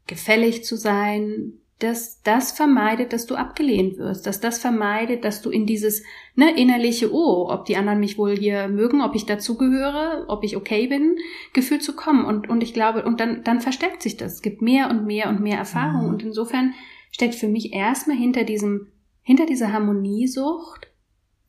gefällig 0.07 0.65
zu 0.65 0.77
sein, 0.77 1.61
dass 1.81 2.23
das 2.23 2.53
vermeidet, 2.53 3.13
dass 3.13 3.27
du 3.27 3.35
abgelehnt 3.35 3.99
wirst, 3.99 4.27
dass 4.27 4.41
das 4.41 4.59
vermeidet, 4.59 5.25
dass 5.25 5.43
du 5.43 5.51
in 5.51 5.67
dieses 5.67 6.03
ne, 6.35 6.57
innerliche, 6.57 7.13
oh, 7.13 7.49
ob 7.51 7.65
die 7.65 7.77
anderen 7.77 8.01
mich 8.01 8.17
wohl 8.17 8.37
hier 8.37 8.69
mögen, 8.69 9.03
ob 9.03 9.15
ich 9.15 9.27
dazugehöre, 9.27 10.25
ob 10.29 10.45
ich 10.45 10.57
okay 10.57 10.87
bin, 10.87 11.17
Gefühl 11.53 11.81
zu 11.81 11.95
kommen. 11.95 12.25
Und, 12.25 12.49
und 12.49 12.63
ich 12.63 12.75
glaube, 12.75 13.05
und 13.05 13.19
dann, 13.19 13.43
dann 13.43 13.61
verstärkt 13.61 14.03
sich 14.03 14.17
das. 14.17 14.35
Es 14.35 14.43
gibt 14.43 14.63
mehr 14.63 14.89
und 14.89 15.05
mehr 15.05 15.29
und 15.29 15.41
mehr 15.41 15.59
Erfahrung. 15.59 16.05
Mhm. 16.05 16.09
Und 16.11 16.23
insofern 16.23 16.75
steckt 17.11 17.35
für 17.35 17.49
mich 17.49 17.73
erstmal 17.73 18.17
hinter 18.17 18.45
diesem, 18.45 18.89
hinter 19.23 19.47
dieser 19.47 19.73
Harmoniesucht 19.73 20.89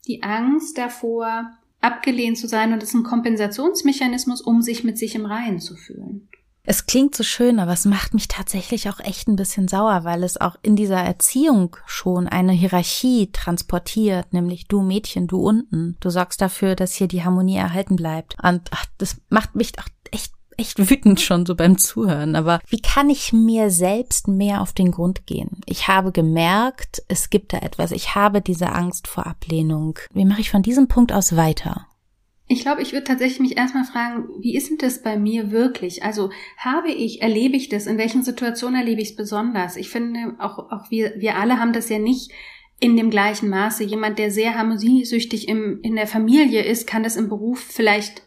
die 0.08 0.24
Angst 0.24 0.78
davor, 0.78 1.52
abgelehnt 1.86 2.38
zu 2.38 2.48
sein. 2.48 2.74
Und 2.74 2.82
das 2.82 2.90
ist 2.90 2.96
ein 2.96 3.04
Kompensationsmechanismus, 3.04 4.42
um 4.42 4.62
sich 4.62 4.84
mit 4.84 4.98
sich 4.98 5.16
im 5.16 5.26
Reinen 5.26 5.60
zu 5.60 5.76
fühlen. 5.76 6.28
Es 6.68 6.88
klingt 6.88 7.14
so 7.14 7.24
schön, 7.24 7.60
aber 7.60 7.74
es 7.74 7.86
macht 7.86 8.16
mich 8.16 8.28
tatsächlich 8.28 8.90
auch 8.90 9.00
echt 9.00 9.28
ein 9.28 9.36
bisschen 9.36 9.68
sauer, 9.68 10.04
weil 10.04 10.24
es 10.24 10.42
auch 10.42 10.56
in 10.64 10.76
dieser 10.76 10.98
Erziehung 10.98 11.78
schon 11.86 12.28
eine 12.28 12.54
Hierarchie 12.54 13.30
transportiert, 13.32 14.34
nämlich 14.34 14.68
du 14.68 14.82
Mädchen, 14.82 15.28
du 15.28 15.38
unten. 15.42 15.96
Du 16.00 16.10
sorgst 16.10 16.42
dafür, 16.42 16.76
dass 16.76 16.96
hier 16.96 17.08
die 17.08 17.24
Harmonie 17.24 17.58
erhalten 17.58 17.96
bleibt. 17.96 18.36
Und 18.44 18.62
ach, 18.72 18.86
das 18.98 19.18
macht 19.30 19.56
mich 19.56 19.78
auch 19.78 19.88
echt 20.58 20.90
wütend 20.90 21.22
schon 21.22 21.46
so 21.46 21.56
beim 21.56 21.78
Zuhören, 21.78 22.36
aber 22.36 22.60
wie 22.68 22.82
kann 22.82 23.10
ich 23.10 23.34
mir 23.34 23.70
selbst 23.70 24.28
mehr 24.28 24.62
auf 24.62 24.74
den 24.74 24.92
Grund 24.92 25.26
gehen? 25.26 25.62
Ich 25.66 25.88
habe 25.88 26.12
gemerkt, 26.12 27.04
es 27.08 27.30
gibt 27.30 27.54
da 27.54 27.60
etwas. 27.60 27.92
Ich 27.92 28.16
habe 28.16 28.42
diese 28.42 28.72
Angst 28.72 29.08
vor 29.08 29.28
Ablehnung. 29.28 30.00
Wie 30.14 30.26
mache 30.26 30.42
ich 30.42 30.50
von 30.50 30.62
diesem 30.62 30.88
Punkt 30.88 31.12
aus 31.12 31.36
weiter? 31.36 31.88
Ich 32.48 32.62
glaube, 32.62 32.84
ich 32.84 32.94
würde 32.94 33.06
tatsächlich 33.06 33.40
mich 33.40 33.58
erstmal 33.58 33.86
fragen, 33.86 34.28
wie 34.40 34.56
ist 34.56 34.70
denn 34.70 34.78
das 34.78 35.02
bei 35.02 35.18
mir 35.18 35.50
wirklich? 35.50 36.04
Also 36.04 36.30
habe 36.58 36.92
ich, 36.92 37.22
erlebe 37.24 37.56
ich 37.56 37.70
das? 37.70 37.88
In 37.88 37.98
welchen 37.98 38.24
Situationen 38.24 38.80
erlebe 38.80 39.02
ich 39.02 39.12
es 39.12 39.16
besonders? 39.16 39.78
Ich 39.78 39.90
finde, 39.90 40.36
auch, 40.38 40.60
auch 40.72 40.92
wir, 40.92 41.14
wir 41.18 41.38
alle 41.38 41.60
haben 41.60 41.74
das 41.74 41.90
ja 41.90 41.98
nicht 41.98 42.32
in 42.80 42.98
dem 42.98 43.10
gleichen 43.10 43.50
Maße. 43.50 43.84
Jemand, 43.84 44.20
der 44.20 44.30
sehr 44.30 44.56
harmoniesüchtig 44.56 45.48
im, 45.48 45.80
in 45.82 45.96
der 45.96 46.08
Familie 46.08 46.64
ist, 46.64 46.86
kann 46.86 47.02
das 47.02 47.16
im 47.16 47.30
Beruf 47.30 47.60
vielleicht 47.60 48.25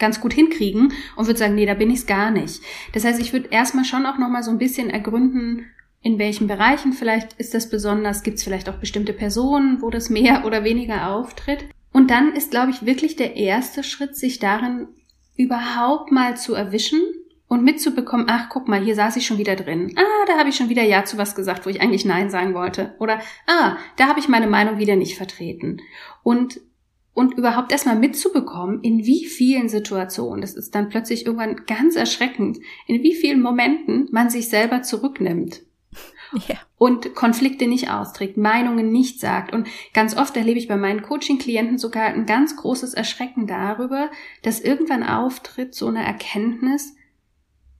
ganz 0.00 0.20
gut 0.20 0.32
hinkriegen 0.32 0.92
und 1.14 1.26
würde 1.26 1.38
sagen, 1.38 1.54
nee, 1.54 1.66
da 1.66 1.74
bin 1.74 1.90
ich 1.90 2.00
es 2.00 2.06
gar 2.06 2.32
nicht. 2.32 2.60
Das 2.92 3.04
heißt, 3.04 3.20
ich 3.20 3.32
würde 3.32 3.50
erstmal 3.50 3.84
schon 3.84 4.06
auch 4.06 4.18
nochmal 4.18 4.42
so 4.42 4.50
ein 4.50 4.58
bisschen 4.58 4.90
ergründen, 4.90 5.66
in 6.02 6.18
welchen 6.18 6.48
Bereichen 6.48 6.92
vielleicht 6.92 7.34
ist 7.34 7.54
das 7.54 7.70
besonders, 7.70 8.22
gibt 8.22 8.38
es 8.38 8.44
vielleicht 8.44 8.68
auch 8.68 8.78
bestimmte 8.78 9.12
Personen, 9.12 9.82
wo 9.82 9.90
das 9.90 10.10
mehr 10.10 10.44
oder 10.46 10.64
weniger 10.64 11.10
auftritt. 11.10 11.66
Und 11.92 12.10
dann 12.10 12.32
ist, 12.32 12.50
glaube 12.50 12.70
ich, 12.70 12.86
wirklich 12.86 13.16
der 13.16 13.36
erste 13.36 13.82
Schritt, 13.82 14.16
sich 14.16 14.38
darin 14.38 14.88
überhaupt 15.36 16.10
mal 16.10 16.36
zu 16.36 16.54
erwischen 16.54 17.00
und 17.48 17.64
mitzubekommen, 17.64 18.26
ach, 18.28 18.48
guck 18.48 18.68
mal, 18.68 18.80
hier 18.80 18.94
saß 18.94 19.16
ich 19.16 19.26
schon 19.26 19.38
wieder 19.38 19.56
drin. 19.56 19.92
Ah, 19.96 20.26
da 20.28 20.38
habe 20.38 20.50
ich 20.50 20.56
schon 20.56 20.68
wieder 20.68 20.84
Ja 20.84 21.04
zu 21.04 21.18
was 21.18 21.34
gesagt, 21.34 21.66
wo 21.66 21.70
ich 21.70 21.80
eigentlich 21.80 22.04
Nein 22.04 22.30
sagen 22.30 22.54
wollte. 22.54 22.94
Oder, 23.00 23.20
ah, 23.48 23.76
da 23.96 24.06
habe 24.06 24.20
ich 24.20 24.28
meine 24.28 24.46
Meinung 24.46 24.78
wieder 24.78 24.94
nicht 24.94 25.16
vertreten. 25.16 25.82
Und, 26.22 26.60
und 27.12 27.34
überhaupt 27.34 27.72
erstmal 27.72 27.96
mitzubekommen, 27.96 28.80
in 28.82 29.04
wie 29.04 29.24
vielen 29.26 29.68
Situationen, 29.68 30.40
das 30.40 30.54
ist 30.54 30.74
dann 30.74 30.88
plötzlich 30.88 31.26
irgendwann 31.26 31.66
ganz 31.66 31.96
erschreckend, 31.96 32.58
in 32.86 33.02
wie 33.02 33.14
vielen 33.14 33.42
Momenten 33.42 34.08
man 34.10 34.30
sich 34.30 34.48
selber 34.48 34.82
zurücknimmt 34.82 35.62
ja. 36.48 36.56
und 36.76 37.14
Konflikte 37.14 37.66
nicht 37.66 37.90
austrägt, 37.90 38.36
Meinungen 38.36 38.92
nicht 38.92 39.20
sagt. 39.20 39.52
Und 39.52 39.68
ganz 39.92 40.16
oft 40.16 40.36
erlebe 40.36 40.58
ich 40.58 40.68
bei 40.68 40.76
meinen 40.76 41.02
Coaching-Klienten 41.02 41.78
sogar 41.78 42.06
ein 42.06 42.26
ganz 42.26 42.56
großes 42.56 42.94
Erschrecken 42.94 43.46
darüber, 43.46 44.10
dass 44.42 44.60
irgendwann 44.60 45.02
auftritt 45.02 45.74
so 45.74 45.88
eine 45.88 46.04
Erkenntnis, 46.04 46.94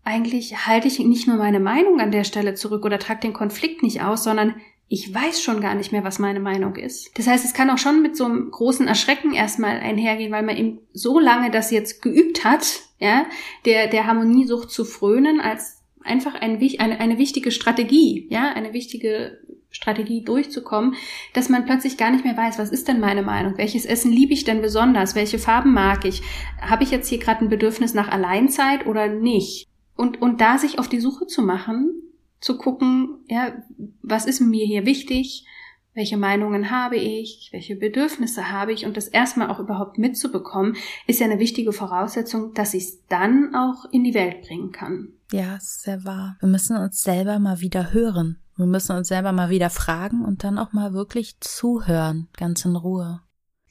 eigentlich 0.03 0.67
halte 0.67 0.89
ich 0.89 0.99
nicht 0.99 1.29
nur 1.29 1.37
meine 1.37 1.61
Meinung 1.61 2.01
an 2.01 2.11
der 2.11 2.25
Stelle 2.25 2.55
zurück 2.55 2.85
oder 2.85 2.99
trage 2.99 3.21
den 3.21 3.33
Konflikt 3.33 3.83
nicht 3.83 4.03
aus, 4.03 4.25
sondern 4.25 4.57
ich 4.93 5.15
weiß 5.15 5.41
schon 5.41 5.61
gar 5.61 5.77
nicht 5.77 5.93
mehr, 5.93 6.03
was 6.03 6.19
meine 6.19 6.41
Meinung 6.41 6.75
ist. 6.75 7.17
Das 7.17 7.29
heißt, 7.29 7.45
es 7.45 7.55
kann 7.55 7.71
auch 7.71 7.79
schon 7.79 8.03
mit 8.03 8.17
so 8.17 8.25
einem 8.25 8.51
großen 8.51 8.89
Erschrecken 8.89 9.33
erstmal 9.33 9.79
einhergehen, 9.79 10.33
weil 10.33 10.43
man 10.43 10.57
eben 10.57 10.81
so 10.93 11.21
lange 11.21 11.53
das 11.53 11.71
jetzt 11.71 12.03
geübt 12.03 12.45
hat, 12.45 12.67
ja, 12.99 13.25
der, 13.67 13.87
der 13.87 14.09
Harmoniesucht 14.09 14.69
zu 14.69 14.85
frönen, 14.85 15.41
als 15.41 15.81
einfach 16.03 16.35
ein, 16.35 16.61
eine, 16.79 16.99
eine 16.99 17.19
wichtige 17.19 17.53
Strategie, 17.53 18.27
ja, 18.31 18.53
eine 18.53 18.73
wichtige 18.73 19.39
Strategie 19.71 20.25
durchzukommen, 20.25 20.97
dass 21.35 21.49
man 21.49 21.67
plötzlich 21.67 21.97
gar 21.97 22.11
nicht 22.11 22.25
mehr 22.25 22.37
weiß, 22.37 22.59
was 22.59 22.73
ist 22.73 22.89
denn 22.89 22.99
meine 22.99 23.23
Meinung? 23.23 23.57
Welches 23.59 23.87
Essen 23.87 24.11
liebe 24.11 24.33
ich 24.33 24.43
denn 24.43 24.61
besonders? 24.61 25.15
Welche 25.15 25.39
Farben 25.39 25.73
mag 25.73 26.05
ich? 26.05 26.21
Habe 26.61 26.83
ich 26.83 26.91
jetzt 26.91 27.09
hier 27.09 27.19
gerade 27.19 27.45
ein 27.45 27.49
Bedürfnis 27.49 27.95
nach 27.95 28.09
Alleinzeit 28.09 28.87
oder 28.87 29.07
nicht? 29.07 29.69
Und, 29.95 30.21
und 30.21 30.41
da 30.41 30.59
sich 30.59 30.81
auf 30.81 30.89
die 30.89 30.99
Suche 30.99 31.29
zu 31.29 31.43
machen, 31.43 31.93
zu 32.41 32.57
gucken, 32.59 33.19
ja, 33.29 33.63
was 34.03 34.27
ist 34.27 34.41
mir 34.41 34.67
hier 34.67 34.87
wichtig? 34.87 35.47
welche 35.95 36.17
Meinungen 36.17 36.71
habe 36.71 36.97
ich, 36.97 37.49
welche 37.53 37.77
Bedürfnisse 37.77 38.51
habe 38.51 38.73
ich 38.73 38.87
und 38.87 38.97
das 38.97 39.09
erstmal 39.09 39.51
auch 39.51 39.59
überhaupt 39.59 39.99
mitzubekommen, 39.99 40.77
ist 41.07 41.21
ja 41.21 41.27
eine 41.27 41.39
wichtige 41.39 41.73
Voraussetzung, 41.73 42.55
dass 42.55 42.75
ich 42.75 42.85
es 42.85 43.07
dann 43.09 43.55
auch 43.55 43.85
in 43.91 44.05
die 44.05 44.15
Welt 44.15 44.43
bringen 44.43 44.73
kann. 44.73 45.09
Ja, 45.33 45.59
sehr 45.61 46.05
wahr. 46.05 46.37
Wir 46.41 46.49
müssen 46.49 46.77
uns 46.77 47.03
selber 47.03 47.39
mal 47.39 47.61
wieder 47.61 47.93
hören. 47.93 48.39
Wir 48.57 48.67
müssen 48.67 48.97
uns 48.97 49.09
selber 49.09 49.33
mal 49.33 49.51
wieder 49.51 49.71
fragen 49.71 50.25
und 50.25 50.45
dann 50.45 50.59
auch 50.59 50.73
mal 50.73 50.93
wirklich 50.93 51.41
zuhören, 51.41 52.29
ganz 52.37 52.65
in 52.65 52.77
Ruhe. 52.77 53.21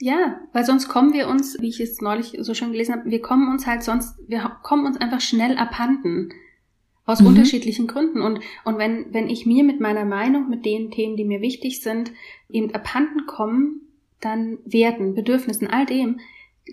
Ja, 0.02 0.40
weil 0.54 0.66
sonst 0.66 0.88
kommen 0.88 1.14
wir 1.14 1.28
uns, 1.28 1.60
wie 1.60 1.70
ich 1.70 1.80
es 1.80 2.00
neulich 2.02 2.38
so 2.40 2.54
schon 2.54 2.72
gelesen 2.72 2.96
habe, 2.96 3.10
wir 3.10 3.22
kommen 3.22 3.52
uns 3.52 3.68
halt 3.68 3.84
sonst, 3.84 4.18
wir 4.28 4.40
kommen 4.64 4.86
uns 4.86 4.98
einfach 4.98 5.20
schnell 5.20 5.58
abhanden. 5.58 6.32
Aus 7.10 7.22
mhm. 7.22 7.28
unterschiedlichen 7.28 7.88
Gründen. 7.88 8.22
Und, 8.22 8.40
und 8.66 8.78
wenn, 8.78 9.12
wenn 9.12 9.30
ich 9.30 9.48
mir 9.48 9.64
mit 9.64 9.80
meiner 9.80 10.06
Meinung, 10.06 10.48
mit 10.48 10.64
den 10.64 10.92
Themen, 10.92 11.16
die 11.18 11.26
mir 11.26 11.42
wichtig 11.42 11.82
sind, 11.82 12.12
eben 12.52 12.72
abhanden 12.76 13.26
kommen, 13.26 13.82
dann 14.22 14.60
Werten, 14.64 15.16
Bedürfnissen, 15.16 15.68
all 15.68 15.88
dem, 15.88 16.20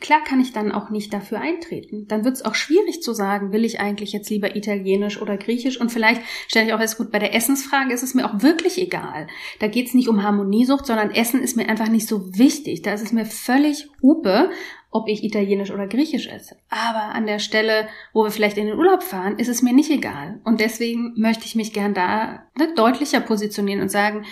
klar 0.00 0.22
kann 0.22 0.42
ich 0.42 0.52
dann 0.52 0.72
auch 0.72 0.90
nicht 0.90 1.14
dafür 1.14 1.40
eintreten. 1.40 2.06
Dann 2.06 2.26
wird 2.26 2.34
es 2.34 2.44
auch 2.44 2.54
schwierig 2.54 3.00
zu 3.00 3.14
sagen, 3.14 3.50
will 3.50 3.64
ich 3.64 3.80
eigentlich 3.80 4.12
jetzt 4.12 4.28
lieber 4.28 4.56
Italienisch 4.56 5.22
oder 5.22 5.38
Griechisch? 5.38 5.80
Und 5.80 5.90
vielleicht 5.90 6.20
stelle 6.48 6.66
ich 6.66 6.74
auch 6.74 6.80
erst 6.80 6.98
gut, 6.98 7.10
bei 7.10 7.18
der 7.18 7.34
Essensfrage 7.34 7.94
ist 7.94 8.02
es 8.02 8.12
mir 8.12 8.26
auch 8.26 8.42
wirklich 8.42 8.76
egal. 8.76 9.28
Da 9.58 9.68
geht 9.68 9.86
es 9.86 9.94
nicht 9.94 10.08
um 10.08 10.22
Harmoniesucht, 10.22 10.84
sondern 10.84 11.12
Essen 11.12 11.40
ist 11.40 11.56
mir 11.56 11.70
einfach 11.70 11.88
nicht 11.88 12.08
so 12.08 12.36
wichtig. 12.36 12.82
Da 12.82 12.92
ist 12.92 13.04
es 13.04 13.12
mir 13.12 13.24
völlig 13.24 13.88
Hupe, 14.02 14.50
ob 14.96 15.08
ich 15.08 15.22
Italienisch 15.22 15.70
oder 15.70 15.86
Griechisch 15.86 16.26
esse. 16.26 16.56
Aber 16.70 17.14
an 17.14 17.26
der 17.26 17.38
Stelle, 17.38 17.88
wo 18.14 18.24
wir 18.24 18.30
vielleicht 18.30 18.56
in 18.56 18.66
den 18.66 18.78
Urlaub 18.78 19.02
fahren, 19.02 19.38
ist 19.38 19.48
es 19.48 19.60
mir 19.60 19.74
nicht 19.74 19.90
egal. 19.90 20.40
Und 20.44 20.60
deswegen 20.60 21.12
möchte 21.16 21.44
ich 21.44 21.54
mich 21.54 21.74
gern 21.74 21.92
da 21.92 22.44
ne, 22.56 22.72
deutlicher 22.74 23.20
positionieren 23.20 23.82
und 23.82 23.90
sagen, 23.90 24.24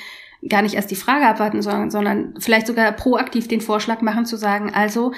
gar 0.48 0.62
nicht 0.62 0.74
erst 0.74 0.90
die 0.90 0.96
Frage 0.96 1.26
abwarten, 1.26 1.60
sondern, 1.60 1.90
sondern 1.90 2.34
vielleicht 2.38 2.66
sogar 2.66 2.90
proaktiv 2.92 3.46
den 3.46 3.60
Vorschlag 3.60 4.00
machen 4.00 4.24
zu 4.24 4.36
sagen, 4.36 4.72
also 4.72 5.12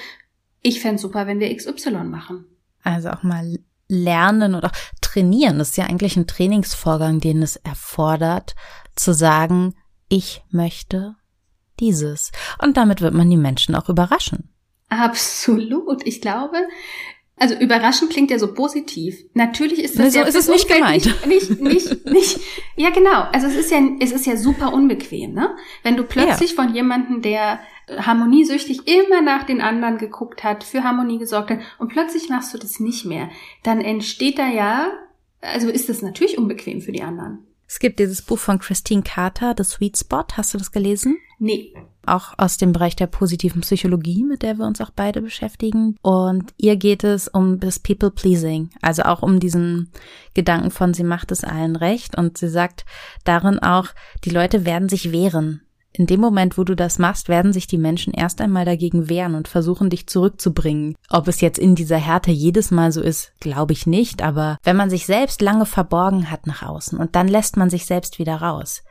ich 0.62 0.80
fände 0.80 0.98
super, 0.98 1.28
wenn 1.28 1.38
wir 1.38 1.54
XY 1.54 2.04
machen. 2.04 2.44
Also 2.82 3.10
auch 3.10 3.22
mal 3.22 3.58
lernen 3.88 4.54
und 4.56 4.64
auch 4.64 4.72
trainieren. 5.00 5.58
Das 5.58 5.70
ist 5.70 5.76
ja 5.76 5.84
eigentlich 5.84 6.16
ein 6.16 6.26
Trainingsvorgang, 6.26 7.20
den 7.20 7.42
es 7.42 7.54
erfordert, 7.56 8.56
zu 8.96 9.14
sagen, 9.14 9.74
ich 10.08 10.42
möchte 10.50 11.14
dieses. 11.78 12.32
Und 12.60 12.76
damit 12.76 13.00
wird 13.00 13.14
man 13.14 13.30
die 13.30 13.36
Menschen 13.36 13.74
auch 13.74 13.88
überraschen. 13.88 14.55
Absolut. 14.88 16.06
Ich 16.06 16.20
glaube, 16.20 16.56
also 17.38 17.54
überraschend 17.54 18.10
klingt 18.10 18.30
ja 18.30 18.38
so 18.38 18.54
positiv. 18.54 19.22
Natürlich 19.34 19.82
ist 19.82 19.98
das 19.98 20.14
so 20.14 20.20
ja 20.20 20.26
ist 20.26 20.36
es 20.36 20.48
nicht 20.48 20.68
gemeint. 20.68 21.04
Nicht, 21.26 21.60
nicht, 21.60 21.60
nicht, 21.60 22.06
nicht, 22.06 22.40
ja 22.76 22.90
genau. 22.90 23.26
Also 23.32 23.46
es 23.46 23.56
ist 23.56 23.70
ja, 23.70 23.78
es 24.00 24.12
ist 24.12 24.26
ja 24.26 24.36
super 24.36 24.72
unbequem, 24.72 25.34
ne? 25.34 25.54
Wenn 25.82 25.96
du 25.96 26.04
plötzlich 26.04 26.52
ja. 26.52 26.62
von 26.62 26.74
jemandem, 26.74 27.20
der 27.20 27.60
harmoniesüchtig 27.88 28.88
immer 28.88 29.20
nach 29.20 29.44
den 29.44 29.60
anderen 29.60 29.98
geguckt 29.98 30.44
hat, 30.44 30.64
für 30.64 30.82
Harmonie 30.82 31.18
gesorgt 31.18 31.50
hat 31.50 31.60
und 31.78 31.88
plötzlich 31.88 32.30
machst 32.30 32.54
du 32.54 32.58
das 32.58 32.80
nicht 32.80 33.04
mehr, 33.04 33.28
dann 33.62 33.80
entsteht 33.80 34.38
da 34.38 34.48
ja, 34.48 34.92
also 35.40 35.68
ist 35.68 35.88
das 35.88 36.02
natürlich 36.02 36.38
unbequem 36.38 36.80
für 36.80 36.92
die 36.92 37.02
anderen. 37.02 37.46
Es 37.68 37.78
gibt 37.78 37.98
dieses 37.98 38.22
Buch 38.22 38.38
von 38.38 38.58
Christine 38.58 39.02
Carter, 39.02 39.54
The 39.56 39.64
Sweet 39.64 39.98
Spot. 39.98 40.24
Hast 40.34 40.54
du 40.54 40.58
das 40.58 40.70
gelesen? 40.70 41.18
Nee. 41.38 41.74
Auch 42.06 42.34
aus 42.38 42.56
dem 42.56 42.72
Bereich 42.72 42.94
der 42.94 43.08
positiven 43.08 43.62
Psychologie, 43.62 44.22
mit 44.22 44.42
der 44.42 44.58
wir 44.58 44.66
uns 44.66 44.80
auch 44.80 44.90
beide 44.90 45.20
beschäftigen. 45.20 45.96
Und 46.00 46.54
ihr 46.56 46.76
geht 46.76 47.02
es 47.02 47.26
um 47.26 47.58
das 47.58 47.80
People 47.80 48.12
Pleasing, 48.12 48.70
also 48.80 49.02
auch 49.02 49.22
um 49.22 49.40
diesen 49.40 49.90
Gedanken 50.34 50.70
von, 50.70 50.94
sie 50.94 51.02
macht 51.02 51.32
es 51.32 51.42
allen 51.42 51.74
recht. 51.74 52.16
Und 52.16 52.38
sie 52.38 52.48
sagt 52.48 52.84
darin 53.24 53.58
auch, 53.58 53.88
die 54.24 54.30
Leute 54.30 54.64
werden 54.64 54.88
sich 54.88 55.10
wehren 55.10 55.65
in 55.98 56.06
dem 56.06 56.20
Moment, 56.20 56.58
wo 56.58 56.64
du 56.64 56.74
das 56.74 56.98
machst, 56.98 57.28
werden 57.28 57.52
sich 57.52 57.66
die 57.66 57.78
Menschen 57.78 58.12
erst 58.12 58.40
einmal 58.40 58.64
dagegen 58.64 59.08
wehren 59.08 59.34
und 59.34 59.48
versuchen, 59.48 59.90
dich 59.90 60.06
zurückzubringen. 60.06 60.94
Ob 61.10 61.28
es 61.28 61.40
jetzt 61.40 61.58
in 61.58 61.74
dieser 61.74 61.98
Härte 61.98 62.30
jedes 62.30 62.70
Mal 62.70 62.92
so 62.92 63.00
ist, 63.00 63.32
glaube 63.40 63.72
ich 63.72 63.86
nicht, 63.86 64.22
aber 64.22 64.58
wenn 64.62 64.76
man 64.76 64.90
sich 64.90 65.06
selbst 65.06 65.42
lange 65.42 65.66
verborgen 65.66 66.30
hat 66.30 66.46
nach 66.46 66.62
außen 66.62 66.98
und 66.98 67.16
dann 67.16 67.28
lässt 67.28 67.56
man 67.56 67.70
sich 67.70 67.86
selbst 67.86 68.18
wieder 68.18 68.36
raus, 68.36 68.82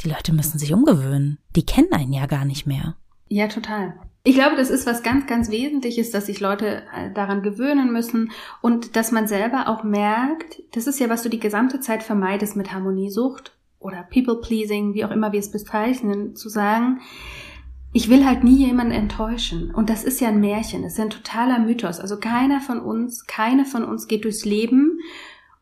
die 0.00 0.08
Leute 0.08 0.34
müssen 0.34 0.58
sich 0.58 0.72
umgewöhnen. 0.72 1.38
Die 1.54 1.66
kennen 1.66 1.92
einen 1.92 2.12
ja 2.12 2.26
gar 2.26 2.44
nicht 2.44 2.66
mehr. 2.66 2.96
Ja, 3.28 3.48
total. 3.48 3.94
Ich 4.26 4.36
glaube, 4.36 4.56
das 4.56 4.70
ist 4.70 4.86
was 4.86 5.02
ganz, 5.02 5.26
ganz 5.26 5.50
Wesentliches, 5.50 6.10
dass 6.10 6.26
sich 6.26 6.40
Leute 6.40 6.82
äh, 6.96 7.12
daran 7.12 7.42
gewöhnen 7.42 7.92
müssen 7.92 8.32
und 8.62 8.96
dass 8.96 9.12
man 9.12 9.26
selber 9.26 9.68
auch 9.68 9.84
merkt, 9.84 10.62
das 10.72 10.86
ist 10.86 10.98
ja, 10.98 11.10
was 11.10 11.22
du 11.22 11.28
die 11.28 11.40
gesamte 11.40 11.78
Zeit 11.80 12.02
vermeidest 12.02 12.56
mit 12.56 12.72
Harmoniesucht, 12.72 13.53
oder 13.84 14.02
People-Pleasing, 14.02 14.94
wie 14.94 15.04
auch 15.04 15.10
immer 15.10 15.32
wir 15.32 15.40
es 15.40 15.50
bezeichnen, 15.50 16.34
zu 16.34 16.48
sagen, 16.48 17.00
ich 17.92 18.08
will 18.08 18.24
halt 18.24 18.42
nie 18.42 18.56
jemanden 18.56 18.92
enttäuschen. 18.92 19.70
Und 19.70 19.90
das 19.90 20.04
ist 20.04 20.20
ja 20.20 20.28
ein 20.28 20.40
Märchen, 20.40 20.82
das 20.82 20.92
ist 20.92 20.98
ja 20.98 21.04
ein 21.04 21.10
totaler 21.10 21.58
Mythos. 21.58 22.00
Also 22.00 22.18
keiner 22.18 22.60
von 22.60 22.80
uns, 22.80 23.26
keine 23.26 23.64
von 23.64 23.84
uns 23.84 24.08
geht 24.08 24.24
durchs 24.24 24.44
Leben 24.44 24.98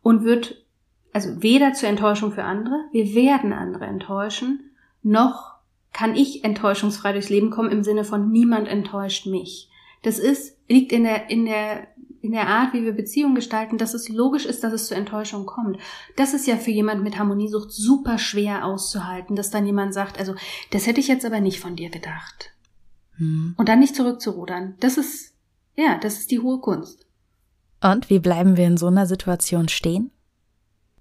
und 0.02 0.24
wird, 0.24 0.64
also 1.12 1.42
weder 1.42 1.74
zur 1.74 1.88
Enttäuschung 1.88 2.32
für 2.32 2.44
andere, 2.44 2.76
wir 2.92 3.14
werden 3.14 3.52
andere 3.52 3.86
enttäuschen, 3.86 4.70
noch 5.02 5.56
kann 5.92 6.14
ich 6.14 6.44
enttäuschungsfrei 6.44 7.12
durchs 7.12 7.28
Leben 7.28 7.50
kommen 7.50 7.72
im 7.72 7.82
Sinne 7.82 8.04
von 8.04 8.30
niemand 8.30 8.68
enttäuscht 8.68 9.26
mich. 9.26 9.68
Das 10.02 10.18
ist, 10.18 10.56
liegt 10.68 10.92
in 10.92 11.04
der, 11.04 11.28
in 11.28 11.44
der 11.44 11.88
in 12.22 12.32
der 12.32 12.46
Art, 12.46 12.72
wie 12.72 12.84
wir 12.84 12.92
Beziehungen 12.92 13.34
gestalten, 13.34 13.78
dass 13.78 13.94
es 13.94 14.08
logisch 14.08 14.46
ist, 14.46 14.62
dass 14.62 14.72
es 14.72 14.86
zu 14.86 14.94
Enttäuschung 14.94 15.44
kommt. 15.44 15.78
Das 16.16 16.34
ist 16.34 16.46
ja 16.46 16.56
für 16.56 16.70
jemand 16.70 17.02
mit 17.02 17.18
Harmoniesucht 17.18 17.72
super 17.72 18.16
schwer 18.16 18.64
auszuhalten, 18.64 19.34
dass 19.34 19.50
dann 19.50 19.66
jemand 19.66 19.92
sagt, 19.92 20.18
also 20.18 20.34
das 20.70 20.86
hätte 20.86 21.00
ich 21.00 21.08
jetzt 21.08 21.26
aber 21.26 21.40
nicht 21.40 21.58
von 21.58 21.74
dir 21.74 21.90
gedacht. 21.90 22.52
Hm. 23.16 23.54
Und 23.58 23.68
dann 23.68 23.80
nicht 23.80 23.96
zurückzurudern. 23.96 24.76
Das 24.78 24.98
ist, 24.98 25.34
ja, 25.76 25.98
das 25.98 26.18
ist 26.18 26.30
die 26.30 26.38
hohe 26.38 26.60
Kunst. 26.60 27.06
Und 27.82 28.08
wie 28.08 28.20
bleiben 28.20 28.56
wir 28.56 28.68
in 28.68 28.76
so 28.76 28.86
einer 28.86 29.06
Situation 29.06 29.68
stehen? 29.68 30.12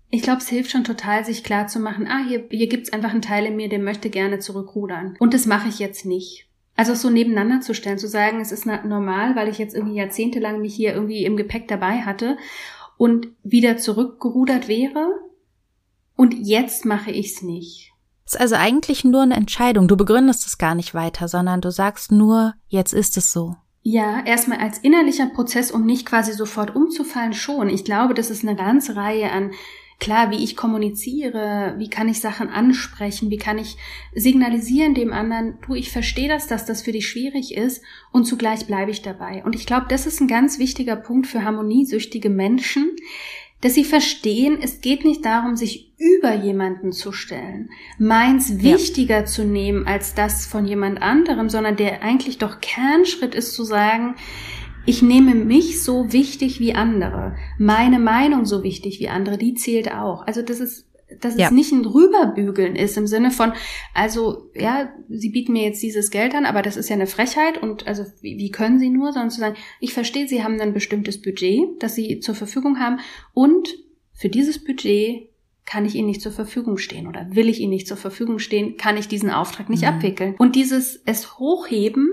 Ich 0.10 0.24
glaube, 0.24 0.42
es 0.42 0.50
hilft 0.50 0.72
schon 0.72 0.84
total, 0.84 1.24
sich 1.24 1.44
klar 1.44 1.68
zu 1.68 1.80
machen, 1.80 2.08
ah, 2.08 2.26
hier, 2.28 2.46
hier 2.50 2.68
gibt's 2.68 2.92
einfach 2.92 3.12
einen 3.12 3.22
Teil 3.22 3.46
in 3.46 3.56
mir, 3.56 3.70
der 3.70 3.80
möchte 3.80 4.10
gerne 4.10 4.40
zurückrudern. 4.40 5.16
Und 5.20 5.36
das 5.36 5.46
mache 5.46 5.70
ich 5.70 5.80
jetzt 5.80 6.06
nicht. 6.06 6.48
Also 6.76 6.96
so 6.96 7.10
nebeneinander 7.10 7.62
zu 7.62 7.74
stellen, 7.74 7.98
zu 7.98 8.08
sagen, 8.08 8.40
es 8.40 8.52
ist 8.52 8.66
normal, 8.66 9.36
weil 9.36 9.50
ich 9.50 9.58
jetzt 9.58 9.76
irgendwie 9.76 9.96
jahrzehntelang 9.96 10.62
mich 10.62 10.74
hier 10.74 10.94
irgendwie 10.94 11.26
im 11.26 11.38
Gepäck 11.38 11.68
dabei 11.68 12.02
hatte 12.02 12.38
und 12.98 13.28
wieder 13.44 13.78
zurückgerudert 13.78 14.68
wäre 14.68 15.08
und 16.16 16.34
jetzt 16.34 16.86
mache 16.86 17.12
ich 17.12 17.34
es 17.34 17.42
nicht. 17.42 17.92
Es 18.26 18.36
ist 18.36 18.42
also 18.42 18.56
eigentlich 18.56 19.04
nur 19.04 19.24
eine 19.24 19.36
Entscheidung. 19.36 19.88
Du 19.88 19.98
begründest 19.98 20.46
es 20.46 20.58
gar 20.58 20.76
nicht 20.76 20.94
weiter, 20.94 21.28
sondern 21.28 21.62
du 21.62 21.72
sagst 21.72 22.12
nur, 22.12 22.54
jetzt 22.68 22.94
ist 22.94 23.18
es 23.18 23.32
so. 23.32 23.56
Ja, 23.84 24.24
erstmal 24.24 24.60
als 24.60 24.78
innerlicher 24.78 25.26
Prozess, 25.26 25.72
um 25.72 25.86
nicht 25.86 26.06
quasi 26.06 26.34
sofort 26.34 26.76
umzufallen, 26.76 27.34
schon. 27.34 27.70
Ich 27.70 27.84
glaube, 27.84 28.14
das 28.14 28.30
ist 28.30 28.44
eine 28.44 28.56
ganze 28.56 28.96
Reihe 28.96 29.32
an 29.32 29.52
klar, 30.02 30.32
wie 30.32 30.44
ich 30.44 30.58
kommuniziere, 30.58 31.76
wie 31.78 31.90
kann 31.90 32.10
ich 32.10 32.20
Sachen 32.20 32.50
ansprechen, 32.50 33.30
wie 33.30 33.38
kann 33.38 33.60
ich 33.60 33.78
signalisieren 34.14 34.96
dem 34.96 35.14
anderen, 35.14 35.60
du, 35.66 35.76
ich 35.76 35.92
verstehe 35.92 36.28
das, 36.28 36.48
dass 36.48 36.66
das 36.66 36.82
für 36.82 36.92
dich 36.92 37.08
schwierig 37.08 37.56
ist 37.56 37.84
und 38.12 38.26
zugleich 38.26 38.66
bleibe 38.66 38.92
ich 38.92 39.04
dabei. 39.04 39.46
Und 39.46 39.56
ich 39.56 39.66
glaube, 39.66 39.86
das 39.88 40.08
ist 40.08 40.20
ein 40.20 40.28
ganz 40.28 40.58
wichtiger 40.60 40.96
Punkt 40.96 41.28
für 41.28 41.46
harmoniesüchtige 41.46 42.30
Menschen, 42.30 42.96
dass 43.62 43.76
sie 43.76 43.84
verstehen, 43.84 44.58
es 44.60 44.82
geht 44.82 45.06
nicht 45.06 45.24
darum, 45.24 45.56
sich 45.56 45.94
über 46.00 46.34
jemanden 46.34 46.92
zu 46.92 47.12
stellen, 47.12 47.70
meins 48.00 48.64
wichtiger 48.64 49.20
ja. 49.20 49.26
zu 49.26 49.46
nehmen 49.46 49.86
als 49.86 50.16
das 50.16 50.48
von 50.48 50.66
jemand 50.66 51.00
anderem, 51.00 51.48
sondern 51.48 51.76
der 51.76 52.02
eigentlich 52.02 52.40
doch 52.40 52.60
Kernschritt 52.60 53.36
ist 53.36 53.54
zu 53.54 53.64
sagen, 53.64 54.16
ich 54.86 55.02
nehme 55.02 55.36
mich 55.36 55.84
so 55.84 56.12
wichtig 56.12 56.60
wie 56.60 56.74
andere, 56.74 57.36
meine 57.58 58.00
Meinung 58.00 58.46
so 58.46 58.64
wichtig 58.64 59.00
wie 59.00 59.10
andere, 59.10 59.38
die 59.38 59.54
zählt 59.54 59.92
auch. 59.92 60.26
Also 60.26 60.42
das 60.42 60.60
ist 60.60 60.88
dass 61.20 61.38
ja. 61.38 61.48
es 61.48 61.52
nicht 61.52 61.72
ein 61.72 61.86
Rüberbügeln 61.86 62.76
ist 62.76 62.98
im 62.98 63.08
Sinne 63.08 63.32
von, 63.32 63.54
also 63.94 64.50
ja, 64.56 64.94
sie 65.10 65.30
bieten 65.30 65.54
mir 65.54 65.64
jetzt 65.64 65.84
dieses 65.84 66.10
Geld 66.10 66.34
an, 66.36 66.46
aber 66.46 66.62
das 66.62 66.78
ist 66.78 66.90
ja 66.90 66.96
eine 66.96 67.08
Frechheit 67.08 67.62
und 67.62 67.88
also 67.88 68.06
wie, 68.22 68.38
wie 68.38 68.52
können 68.52 68.80
sie 68.80 68.90
nur, 68.90 69.12
sondern 69.12 69.30
zu 69.30 69.40
sagen, 69.40 69.58
ich 69.80 69.94
verstehe, 69.94 70.28
sie 70.28 70.44
haben 70.44 70.60
ein 70.62 70.74
bestimmtes 70.74 71.22
Budget, 71.22 71.62
das 71.80 71.96
sie 71.96 72.20
zur 72.20 72.36
Verfügung 72.36 72.80
haben 72.80 73.00
und 73.34 73.76
für 74.14 74.30
dieses 74.30 74.64
Budget 74.64 75.30
kann 75.66 75.86
ich 75.86 75.96
ihnen 75.96 76.08
nicht 76.08 76.22
zur 76.22 76.32
Verfügung 76.32 76.78
stehen 76.78 77.08
oder 77.08 77.28
will 77.32 77.50
ich 77.50 77.60
ihnen 77.60 77.72
nicht 77.72 77.88
zur 77.88 77.98
Verfügung 77.98 78.40
stehen, 78.40 78.78
kann 78.78 78.98
ich 78.98 79.08
diesen 79.08 79.30
Auftrag 79.30 79.70
nicht 79.70 79.84
mhm. 79.84 79.90
abwickeln. 79.90 80.36
Und 80.38 80.56
dieses 80.56 81.02
es 81.06 81.38
hochheben, 81.38 82.10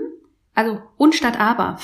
also 0.53 0.79
und 0.97 1.15
statt 1.15 1.39
aber, 1.39 1.79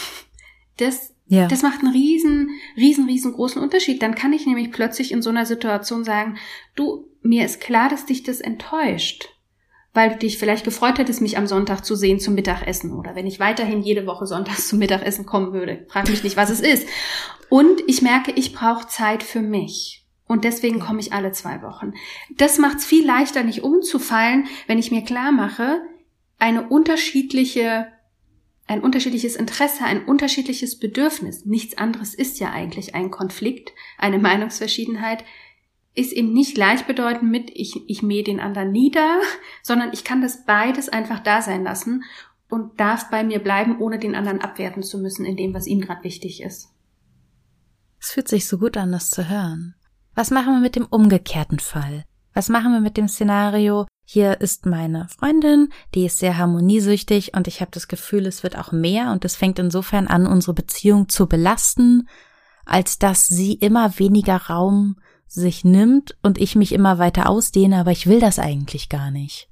das, 0.77 1.13
ja. 1.27 1.47
das 1.47 1.61
macht 1.61 1.81
einen 1.81 1.93
riesen, 1.93 2.49
riesen, 2.77 3.05
riesengroßen 3.05 3.61
Unterschied. 3.61 4.01
Dann 4.01 4.15
kann 4.15 4.33
ich 4.33 4.45
nämlich 4.45 4.71
plötzlich 4.71 5.11
in 5.11 5.21
so 5.21 5.29
einer 5.29 5.45
Situation 5.45 6.03
sagen, 6.03 6.37
du, 6.75 7.07
mir 7.21 7.45
ist 7.45 7.61
klar, 7.61 7.89
dass 7.89 8.05
dich 8.05 8.23
das 8.23 8.41
enttäuscht. 8.41 9.29
Weil 9.93 10.09
du 10.09 10.17
dich 10.17 10.37
vielleicht 10.37 10.65
gefreut 10.65 10.97
hättest, 10.97 11.21
mich 11.21 11.37
am 11.37 11.47
Sonntag 11.47 11.85
zu 11.85 11.95
sehen 11.95 12.19
zum 12.19 12.33
Mittagessen 12.33 12.91
oder 12.91 13.15
wenn 13.15 13.27
ich 13.27 13.39
weiterhin 13.39 13.81
jede 13.81 14.05
Woche 14.05 14.25
sonntags 14.25 14.67
zum 14.67 14.79
Mittagessen 14.79 15.25
kommen 15.25 15.53
würde. 15.53 15.85
Frag 15.87 16.09
mich 16.09 16.23
nicht, 16.23 16.35
was 16.35 16.49
es 16.49 16.59
ist. 16.59 16.85
Und 17.49 17.81
ich 17.87 18.01
merke, 18.01 18.31
ich 18.31 18.53
brauche 18.53 18.87
Zeit 18.87 19.23
für 19.23 19.41
mich. 19.41 20.05
Und 20.27 20.43
deswegen 20.43 20.79
komme 20.79 20.99
ich 20.99 21.13
alle 21.13 21.31
zwei 21.31 21.61
Wochen. 21.61 21.93
Das 22.37 22.57
macht 22.57 22.79
es 22.79 22.85
viel 22.85 23.05
leichter, 23.05 23.43
nicht 23.43 23.63
umzufallen, 23.63 24.47
wenn 24.67 24.79
ich 24.79 24.91
mir 24.91 25.03
klar 25.03 25.31
mache, 25.31 25.81
eine 26.39 26.67
unterschiedliche, 26.67 27.87
ein 28.67 28.81
unterschiedliches 28.81 29.35
Interesse, 29.35 29.83
ein 29.83 30.05
unterschiedliches 30.05 30.79
Bedürfnis, 30.79 31.45
nichts 31.45 31.77
anderes 31.77 32.13
ist 32.13 32.39
ja 32.39 32.51
eigentlich 32.51 32.95
ein 32.95 33.11
Konflikt, 33.11 33.71
eine 33.97 34.17
Meinungsverschiedenheit, 34.19 35.23
ist 35.93 36.11
eben 36.11 36.33
nicht 36.33 36.55
gleichbedeutend 36.55 37.31
mit 37.31 37.49
ich, 37.53 37.89
ich 37.89 38.03
mähe 38.03 38.23
den 38.23 38.39
anderen 38.39 38.71
nieder, 38.71 39.19
sondern 39.63 39.91
ich 39.93 40.03
kann 40.03 40.21
das 40.21 40.45
beides 40.45 40.89
einfach 40.89 41.19
da 41.19 41.41
sein 41.41 41.63
lassen 41.63 42.03
und 42.49 42.79
darf 42.79 43.09
bei 43.09 43.23
mir 43.23 43.39
bleiben, 43.39 43.79
ohne 43.79 43.97
den 43.97 44.15
anderen 44.15 44.41
abwerten 44.41 44.83
zu 44.83 44.99
müssen 44.99 45.25
in 45.25 45.37
dem, 45.37 45.53
was 45.53 45.67
ihm 45.67 45.81
gerade 45.81 46.03
wichtig 46.03 46.41
ist. 46.41 46.69
Es 47.99 48.11
fühlt 48.11 48.27
sich 48.27 48.47
so 48.47 48.57
gut 48.57 48.77
an, 48.77 48.91
das 48.91 49.09
zu 49.09 49.29
hören. 49.29 49.75
Was 50.13 50.31
machen 50.31 50.53
wir 50.53 50.59
mit 50.59 50.75
dem 50.75 50.85
umgekehrten 50.85 51.59
Fall? 51.59 52.03
Was 52.33 52.49
machen 52.49 52.71
wir 52.73 52.81
mit 52.81 52.97
dem 52.97 53.07
Szenario, 53.07 53.87
hier 54.05 54.39
ist 54.39 54.67
meine 54.67 55.07
Freundin, 55.09 55.69
die 55.95 56.05
ist 56.05 56.19
sehr 56.19 56.37
harmoniesüchtig 56.37 57.33
und 57.35 57.47
ich 57.47 57.59
habe 57.59 57.71
das 57.71 57.87
Gefühl, 57.87 58.27
es 58.27 58.43
wird 58.43 58.55
auch 58.55 58.71
mehr 58.71 59.11
und 59.11 59.25
es 59.25 59.35
fängt 59.35 59.57
insofern 59.57 60.07
an, 60.07 60.27
unsere 60.27 60.53
Beziehung 60.53 61.09
zu 61.09 61.27
belasten, 61.27 62.07
als 62.65 62.99
dass 62.99 63.27
sie 63.27 63.53
immer 63.53 63.97
weniger 63.97 64.37
Raum 64.37 64.97
sich 65.27 65.65
nimmt 65.65 66.15
und 66.21 66.39
ich 66.39 66.55
mich 66.55 66.71
immer 66.71 66.99
weiter 66.99 67.27
ausdehne, 67.29 67.77
aber 67.77 67.91
ich 67.91 68.05
will 68.05 68.19
das 68.19 68.37
eigentlich 68.37 68.89
gar 68.89 69.09
nicht. 69.09 69.49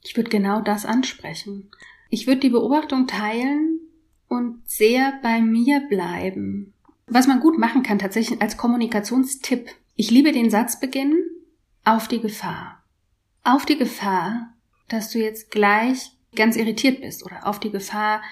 Ich 0.00 0.16
würde 0.16 0.30
genau 0.30 0.60
das 0.60 0.86
ansprechen. 0.86 1.70
Ich 2.08 2.26
würde 2.26 2.40
die 2.40 2.50
Beobachtung 2.50 3.08
teilen 3.08 3.80
und 4.28 4.62
sehr 4.64 5.12
bei 5.22 5.40
mir 5.40 5.80
bleiben. 5.88 6.72
Was 7.06 7.26
man 7.26 7.40
gut 7.40 7.58
machen 7.58 7.82
kann, 7.82 7.98
tatsächlich 7.98 8.40
als 8.40 8.56
Kommunikationstipp. 8.56 9.68
Ich 9.96 10.10
liebe 10.10 10.32
den 10.32 10.50
Satzbeginn 10.50 11.16
auf 11.84 12.06
die 12.06 12.20
Gefahr. 12.20 12.81
Auf 13.44 13.66
die 13.66 13.76
Gefahr, 13.76 14.52
dass 14.88 15.10
du 15.10 15.18
jetzt 15.18 15.50
gleich 15.50 16.12
ganz 16.36 16.56
irritiert 16.56 17.00
bist 17.00 17.24
oder 17.24 17.46
auf 17.46 17.58
die 17.58 17.70
Gefahr, 17.70 18.22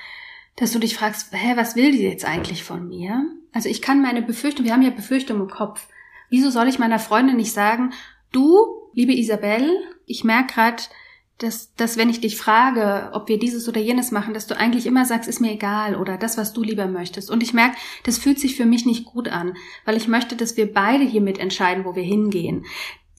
dass 0.56 0.72
du 0.72 0.78
dich 0.78 0.94
fragst, 0.94 1.32
hä, 1.32 1.52
was 1.56 1.74
will 1.74 1.92
die 1.92 2.02
jetzt 2.02 2.24
eigentlich 2.24 2.62
von 2.62 2.88
mir? 2.88 3.26
Also 3.52 3.68
ich 3.68 3.82
kann 3.82 4.02
meine 4.02 4.22
Befürchtung, 4.22 4.64
wir 4.64 4.72
haben 4.72 4.82
ja 4.82 4.90
Befürchtung 4.90 5.40
im 5.40 5.48
Kopf. 5.48 5.88
Wieso 6.28 6.50
soll 6.50 6.68
ich 6.68 6.78
meiner 6.78 6.98
Freundin 6.98 7.36
nicht 7.36 7.52
sagen, 7.52 7.92
du, 8.30 8.90
liebe 8.92 9.12
Isabel, 9.12 9.68
ich 10.06 10.22
merke 10.22 10.54
gerade, 10.54 10.82
dass, 11.38 11.74
dass 11.74 11.96
wenn 11.96 12.10
ich 12.10 12.20
dich 12.20 12.36
frage, 12.36 13.10
ob 13.14 13.28
wir 13.28 13.38
dieses 13.38 13.66
oder 13.68 13.80
jenes 13.80 14.10
machen, 14.10 14.34
dass 14.34 14.46
du 14.46 14.56
eigentlich 14.56 14.86
immer 14.86 15.06
sagst, 15.06 15.28
ist 15.28 15.40
mir 15.40 15.52
egal 15.52 15.96
oder 15.96 16.18
das, 16.18 16.36
was 16.36 16.52
du 16.52 16.62
lieber 16.62 16.86
möchtest. 16.86 17.30
Und 17.30 17.42
ich 17.42 17.54
merke, 17.54 17.76
das 18.04 18.18
fühlt 18.18 18.38
sich 18.38 18.56
für 18.56 18.66
mich 18.66 18.84
nicht 18.84 19.06
gut 19.06 19.28
an, 19.28 19.54
weil 19.86 19.96
ich 19.96 20.06
möchte, 20.06 20.36
dass 20.36 20.56
wir 20.56 20.72
beide 20.72 21.04
hier 21.04 21.22
mitentscheiden, 21.22 21.84
wo 21.84 21.96
wir 21.96 22.02
hingehen. 22.02 22.66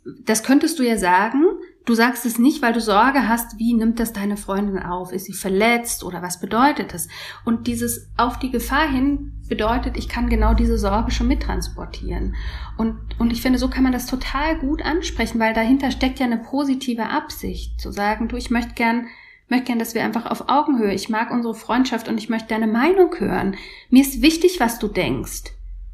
Das 0.06 0.44
könntest 0.44 0.78
du 0.78 0.84
ja 0.84 0.98
sagen, 0.98 1.44
Du 1.86 1.96
sagst 1.96 2.28
es 2.28 2.38
nicht, 2.38 2.62
weil 2.62 2.74
du 2.74 2.82
Sorge 2.82 3.28
hast, 3.28 3.58
wie 3.58 3.74
nimmt 3.74 4.00
das 4.00 4.14
deine 4.14 4.38
Freundin 4.38 4.78
auf? 4.78 5.12
Ist 5.12 5.26
sie 5.26 5.34
verletzt 5.34 6.04
oder 6.04 6.22
was 6.22 6.40
bedeutet 6.40 6.94
das? 6.94 7.08
Und 7.44 7.66
dieses 7.66 8.12
auf 8.18 8.38
die 8.38 8.52
Gefahr 8.52 8.88
hin 8.88 9.34
bedeutet, 9.50 9.98
ich 9.98 10.08
kann 10.08 10.30
genau 10.30 10.54
diese 10.54 10.78
Sorge 10.78 11.10
schon 11.10 11.28
mittransportieren. 11.28 12.36
Und, 12.78 12.98
und 13.18 13.32
ich 13.32 13.42
finde, 13.42 13.58
so 13.58 13.68
kann 13.68 13.84
man 13.84 13.94
das 13.94 14.06
total 14.06 14.60
gut 14.60 14.84
ansprechen, 14.84 15.40
weil 15.40 15.54
dahinter 15.54 15.90
steckt 15.90 16.20
ja 16.20 16.28
eine 16.28 16.38
positive 16.38 17.10
Absicht, 17.10 17.82
zu 17.82 17.92
sagen, 17.92 18.28
du, 18.28 18.38
ich 18.38 18.52
möchte 18.52 18.76
gern, 18.76 19.08
möchte 19.50 19.66
gern, 19.66 19.80
dass 19.80 19.96
wir 19.96 20.04
einfach 20.04 20.28
auf 20.28 20.50
Augenhöhe, 20.50 20.94
ich 20.94 21.10
mag 21.10 21.32
unsere 21.32 21.56
Freundschaft 21.56 22.08
und 22.08 22.20
ich 22.20 22.30
möchte 22.30 22.50
deine 22.50 22.68
Meinung 22.68 23.14
hören. 23.18 23.56
Mir 23.90 24.04
ist 24.04 24.22
wichtig, 24.22 24.60
was 24.60 24.78
du 24.78 24.88
denkst. 24.88 25.46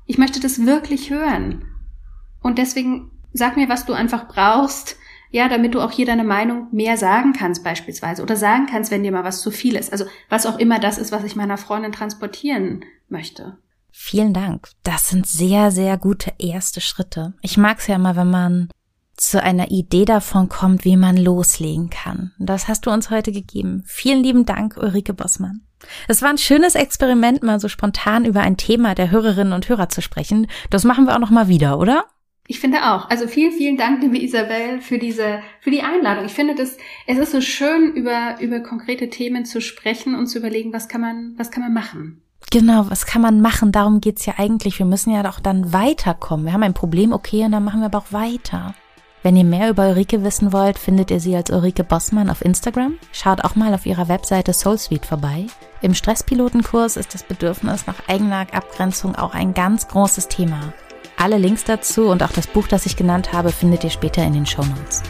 Ich 0.06 0.18
möchte 0.18 0.42
das 0.42 0.66
wirklich 0.66 1.10
hören. 1.12 1.66
Und 2.42 2.58
deswegen 2.58 3.12
sag 3.32 3.56
mir, 3.56 3.70
was 3.70 3.86
du 3.86 3.94
einfach 3.94 4.28
brauchst, 4.28 4.98
ja, 5.32 5.50
damit 5.50 5.74
du 5.74 5.82
auch 5.82 5.92
hier 5.92 6.06
deine 6.06 6.24
Meinung 6.24 6.68
mehr 6.72 6.98
sagen 6.98 7.34
kannst 7.34 7.64
beispielsweise 7.64 8.22
oder 8.24 8.36
sagen 8.36 8.68
kannst, 8.70 8.92
wenn 8.92 9.04
dir 9.04 9.12
mal 9.12 9.24
was 9.24 9.42
zu 9.42 9.52
viel 9.52 9.76
ist. 9.76 9.92
Also 9.92 10.06
was 10.30 10.46
auch 10.46 10.60
immer 10.60 10.80
das 10.80 10.98
ist, 10.98 11.12
was 11.12 11.24
ich 11.24 11.36
meiner 11.36 11.58
Freundin 11.58 11.92
transportieren 11.92 12.86
möchte. 13.10 13.58
Vielen 13.92 14.34
Dank. 14.34 14.70
Das 14.84 15.10
sind 15.10 15.26
sehr, 15.26 15.72
sehr 15.72 15.98
gute 15.98 16.34
erste 16.38 16.82
Schritte. 16.82 17.34
Ich 17.42 17.58
mag 17.58 17.80
es 17.80 17.88
ja 17.88 17.96
immer, 17.96 18.16
wenn 18.16 18.30
man 18.30 18.70
zu 19.16 19.42
einer 19.42 19.72
Idee 19.72 20.06
davon 20.06 20.48
kommt, 20.48 20.86
wie 20.86 20.96
man 20.96 21.18
loslegen 21.18 21.90
kann. 21.90 22.32
Das 22.38 22.68
hast 22.68 22.86
du 22.86 22.92
uns 22.92 23.10
heute 23.10 23.32
gegeben. 23.32 23.84
Vielen 23.88 24.22
lieben 24.22 24.46
Dank, 24.46 24.78
Ulrike 24.78 25.14
Bossmann. 25.14 25.62
Es 26.08 26.22
war 26.22 26.30
ein 26.30 26.38
schönes 26.38 26.76
Experiment, 26.76 27.44
mal 27.44 27.60
so 27.60 27.68
spontan 27.68 28.26
über 28.26 28.42
ein 28.42 28.58
Thema 28.58 28.96
der 28.96 29.12
Hörerinnen 29.12 29.54
und 29.54 29.68
Hörer 29.68 29.90
zu 29.90 30.02
sprechen. 30.02 30.48
Das 30.70 30.84
machen 30.84 31.06
wir 31.06 31.16
auch 31.16 31.20
noch 31.20 31.32
mal 31.32 31.48
wieder, 31.48 31.80
oder? 31.80 32.06
Ich 32.50 32.62
finde 32.62 32.94
auch. 32.94 33.10
Also 33.10 33.28
vielen, 33.28 33.52
vielen 33.52 33.76
Dank, 33.76 34.02
liebe 34.02 34.18
Isabel, 34.18 34.80
für 34.80 34.98
diese, 34.98 35.42
für 35.60 35.70
die 35.70 35.82
Einladung. 35.82 36.26
Ich 36.26 36.32
finde 36.32 36.56
das, 36.56 36.78
es 37.06 37.18
ist 37.18 37.34
so 37.34 37.42
schön, 37.42 37.94
über, 37.94 38.38
über 38.40 38.62
konkrete 38.62 39.10
Themen 39.10 39.44
zu 39.44 39.60
sprechen 39.60 40.16
und 40.16 40.28
zu 40.28 40.40
überlegen, 40.40 40.72
was 40.72 40.88
kann 40.88 41.02
man, 41.02 41.34
was 41.38 41.52
kann 41.52 41.64
man 41.64 41.74
machen. 41.74 42.22
Genau, 42.50 42.90
was 42.90 43.06
kann 43.06 43.22
man 43.22 43.42
machen? 43.42 43.74
Darum 43.74 44.00
geht's 44.00 44.26
ja 44.26 44.36
eigentlich. 44.38 44.80
Wir 44.80 44.86
müssen 44.86 45.12
ja 45.12 45.24
doch 45.24 45.42
dann 45.42 45.74
weiterkommen. 45.74 46.46
Wir 46.46 46.54
haben 46.54 46.64
ein 46.64 46.74
Problem, 46.74 47.12
okay, 47.12 47.44
und 47.44 47.52
dann 47.52 47.66
machen 47.66 47.82
wir 47.82 47.88
aber 47.88 47.98
auch 47.98 48.14
weiter. 48.14 48.74
Wenn 49.24 49.36
ihr 49.36 49.44
mehr 49.44 49.70
über 49.70 49.90
Ulrike 49.90 50.24
wissen 50.24 50.54
wollt, 50.54 50.80
findet 50.80 51.12
ihr 51.12 51.20
sie 51.20 51.36
als 51.36 51.50
Ulrike 51.50 51.84
Bossmann 51.84 52.30
auf 52.30 52.46
Instagram. 52.46 52.94
Schaut 53.12 53.44
auch 53.44 53.56
mal 53.56 53.74
auf 53.74 53.86
ihrer 53.86 54.08
Webseite 54.08 54.54
SoulSuite 54.54 55.06
vorbei. 55.06 55.48
Im 55.82 55.94
Stresspilotenkurs 55.94 56.96
ist 56.96 57.14
das 57.14 57.24
Bedürfnis 57.24 57.88
nach 57.88 58.08
eigener 58.08 58.48
Abgrenzung 58.54 59.16
auch 59.16 59.34
ein 59.34 59.54
ganz 59.54 59.90
großes 59.90 60.30
Thema. 60.30 60.74
Alle 61.20 61.40
Links 61.40 61.64
dazu 61.64 62.10
und 62.10 62.22
auch 62.22 62.32
das 62.32 62.46
Buch, 62.46 62.68
das 62.68 62.86
ich 62.86 62.96
genannt 62.96 63.34
habe, 63.34 63.52
findet 63.52 63.84
ihr 63.84 63.90
später 63.90 64.24
in 64.24 64.34
den 64.34 64.46
Show 64.46 64.64
Notes. 64.64 65.02